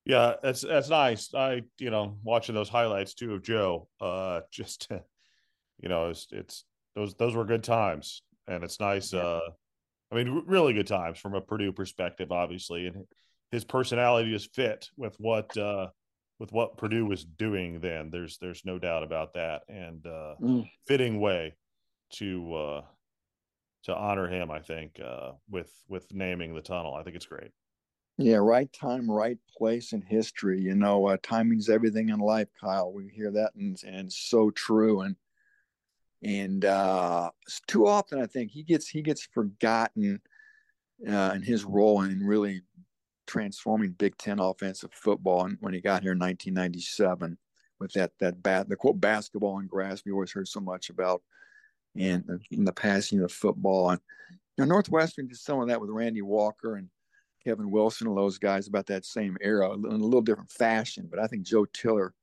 Yeah, 0.04 0.34
that's 0.42 0.62
that's 0.62 0.88
nice. 0.88 1.32
I 1.34 1.62
you 1.78 1.90
know 1.90 2.16
watching 2.24 2.54
those 2.54 2.68
highlights 2.68 3.14
too 3.14 3.34
of 3.34 3.42
Joe. 3.42 3.88
Uh, 4.00 4.40
just 4.52 4.88
you 5.80 5.88
know, 5.88 6.10
it's 6.10 6.26
it's 6.30 6.64
those 6.94 7.14
those 7.14 7.34
were 7.34 7.44
good 7.44 7.64
times, 7.64 8.22
and 8.46 8.64
it's 8.64 8.80
nice. 8.80 9.12
Uh, 9.14 9.40
I 10.10 10.14
mean, 10.14 10.44
really 10.46 10.74
good 10.74 10.86
times 10.86 11.18
from 11.18 11.34
a 11.34 11.40
Purdue 11.40 11.72
perspective, 11.72 12.32
obviously, 12.32 12.86
and 12.86 13.04
his 13.50 13.64
personality 13.64 14.34
is 14.34 14.46
fit 14.46 14.88
with 14.96 15.14
what 15.18 15.56
uh 15.56 15.88
with 16.38 16.52
what 16.52 16.76
Purdue 16.76 17.06
was 17.06 17.24
doing 17.24 17.80
then. 17.80 18.10
There's 18.10 18.38
there's 18.38 18.64
no 18.64 18.78
doubt 18.78 19.04
about 19.04 19.34
that, 19.34 19.62
and 19.68 20.04
uh, 20.06 20.34
mm. 20.40 20.70
fitting 20.86 21.20
way 21.20 21.54
to 22.14 22.54
uh 22.54 22.82
to 23.84 23.94
honor 23.94 24.28
him. 24.28 24.50
I 24.50 24.60
think 24.60 25.00
uh, 25.04 25.32
with 25.50 25.72
with 25.88 26.12
naming 26.12 26.54
the 26.54 26.62
tunnel. 26.62 26.94
I 26.94 27.02
think 27.02 27.16
it's 27.16 27.26
great. 27.26 27.50
Yeah, 28.18 28.36
right 28.36 28.70
time, 28.72 29.10
right 29.10 29.38
place 29.56 29.92
in 29.92 30.02
history. 30.02 30.60
You 30.60 30.74
know, 30.74 31.06
uh, 31.06 31.16
timing's 31.22 31.68
everything 31.68 32.10
in 32.10 32.20
life, 32.20 32.48
Kyle. 32.60 32.92
We 32.92 33.08
hear 33.08 33.30
that, 33.30 33.54
and 33.54 33.78
and 33.86 34.12
so 34.12 34.50
true. 34.50 35.00
And 35.00 35.16
and 36.22 36.64
uh, 36.64 37.30
too 37.66 37.86
often, 37.86 38.20
I 38.20 38.26
think 38.26 38.50
he 38.50 38.62
gets 38.62 38.88
he 38.88 39.02
gets 39.02 39.26
forgotten 39.26 40.20
uh, 41.08 41.32
in 41.34 41.42
his 41.42 41.64
role 41.64 42.02
in 42.02 42.24
really 42.24 42.62
transforming 43.26 43.92
Big 43.92 44.16
Ten 44.18 44.38
offensive 44.38 44.92
football. 44.92 45.46
And 45.46 45.56
when 45.60 45.72
he 45.72 45.80
got 45.80 46.02
here 46.02 46.12
in 46.12 46.18
1997, 46.18 47.38
with 47.80 47.92
that 47.94 48.12
that 48.20 48.42
bat 48.42 48.68
the 48.68 48.76
quote 48.76 49.00
basketball 49.00 49.58
and 49.58 49.68
grass 49.68 50.02
we 50.04 50.12
always 50.12 50.32
heard 50.32 50.48
so 50.48 50.60
much 50.60 50.90
about, 50.90 51.22
and 51.96 52.24
in 52.50 52.64
the 52.64 52.72
passing 52.72 53.20
of 53.20 53.32
football. 53.32 53.90
And 53.90 54.00
you 54.58 54.64
know, 54.64 54.68
Northwestern 54.68 55.28
did 55.28 55.38
some 55.38 55.60
of 55.60 55.68
that 55.68 55.80
with 55.80 55.88
Randy 55.88 56.20
Walker 56.20 56.76
and 56.76 56.90
Kevin 57.44 57.70
Wilson 57.70 58.06
and 58.06 58.16
those 58.16 58.38
guys 58.38 58.68
about 58.68 58.86
that 58.86 59.04
same 59.04 59.36
era 59.40 59.72
in 59.72 59.84
a 59.84 59.88
little 59.90 60.22
different 60.22 60.50
fashion. 60.50 61.08
But 61.10 61.18
I 61.18 61.26
think 61.26 61.42
Joe 61.42 61.64
Tiller, 61.66 62.14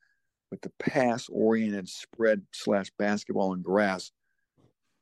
with 0.52 0.62
the 0.62 0.72
pass 0.80 1.28
oriented 1.30 1.90
spread 1.90 2.42
slash 2.52 2.92
basketball 2.98 3.54
and 3.54 3.64
grass, 3.64 4.12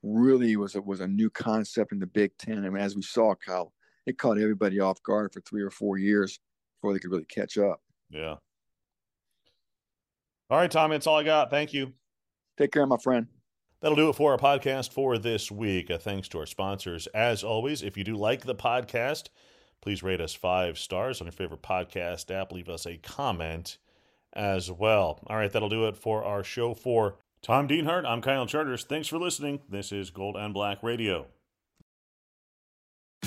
really 0.03 0.56
was 0.56 0.75
a, 0.75 0.82
was 0.82 1.01
a 1.01 1.08
new 1.08 1.30
concept 1.30 1.91
in 1.91 1.99
the 1.99 2.08
Big 2.08 2.32
Ten. 2.38 2.65
I 2.65 2.69
mean, 2.69 2.82
as 2.82 2.95
we 2.95 3.01
saw, 3.01 3.36
Kyle, 3.36 3.73
it 4.06 4.17
caught 4.17 4.39
everybody 4.39 4.80
off 4.80 5.01
guard 5.03 5.34
for 5.34 5.41
three 5.41 5.62
or 5.62 5.69
four 5.71 5.97
years. 5.97 6.39
before 6.77 6.93
they 6.93 6.99
could 6.99 7.12
really 7.12 7.25
catch 7.25 7.58
up. 7.58 7.82
Yeah. 8.10 8.36
All 10.49 10.58
right, 10.58 10.71
Tommy, 10.71 10.95
that's 10.95 11.08
all 11.08 11.17
I 11.17 11.23
got. 11.23 11.49
Thank 11.49 11.73
you. 11.73 11.93
Take 12.58 12.71
care, 12.71 12.86
my 12.86 12.97
friend. 12.97 13.27
That'll 13.82 13.95
do 13.95 14.10
it 14.10 14.15
for 14.15 14.32
our 14.32 14.38
podcast 14.38 14.91
for 14.91 15.17
this 15.17 15.51
week. 15.51 15.91
Uh, 15.91 15.97
thanks 15.97 16.27
to 16.30 16.39
our 16.39 16.45
sponsors. 16.45 17.08
As 17.08 17.43
always, 17.43 17.84
if 17.84 17.97
you 17.97 18.03
do 18.03 18.15
like 18.15 18.45
the 18.45 18.56
podcast, 18.56 19.27
please 19.82 20.04
rate 20.04 20.22
us 20.22 20.34
five 20.34 20.78
stars 20.78 21.22
on 21.22 21.28
your 21.28 21.32
favorite 21.32 21.62
podcast 21.62 22.30
app. 22.32 22.52
Leave 22.52 22.70
us 22.70 22.86
a 22.86 22.98
comment 22.98 23.78
as 24.34 24.72
well. 24.72 25.20
All 25.28 25.38
right, 25.38 25.52
that'll 25.52 25.70
do 25.70 25.88
it 25.88 25.98
for 25.98 26.24
our 26.24 26.44
show 26.44 26.74
for 26.74 27.18
Tom 27.42 27.68
Dienhart. 27.68 28.06
I'm 28.06 28.22
Kyle 28.22 28.46
Charters. 28.46 28.84
Thanks 28.84 29.08
for 29.08 29.18
listening. 29.18 29.62
This 29.70 29.92
is 29.92 30.10
Gold 30.10 30.36
and 30.36 30.54
Black 30.54 30.84
Radio. 30.84 31.28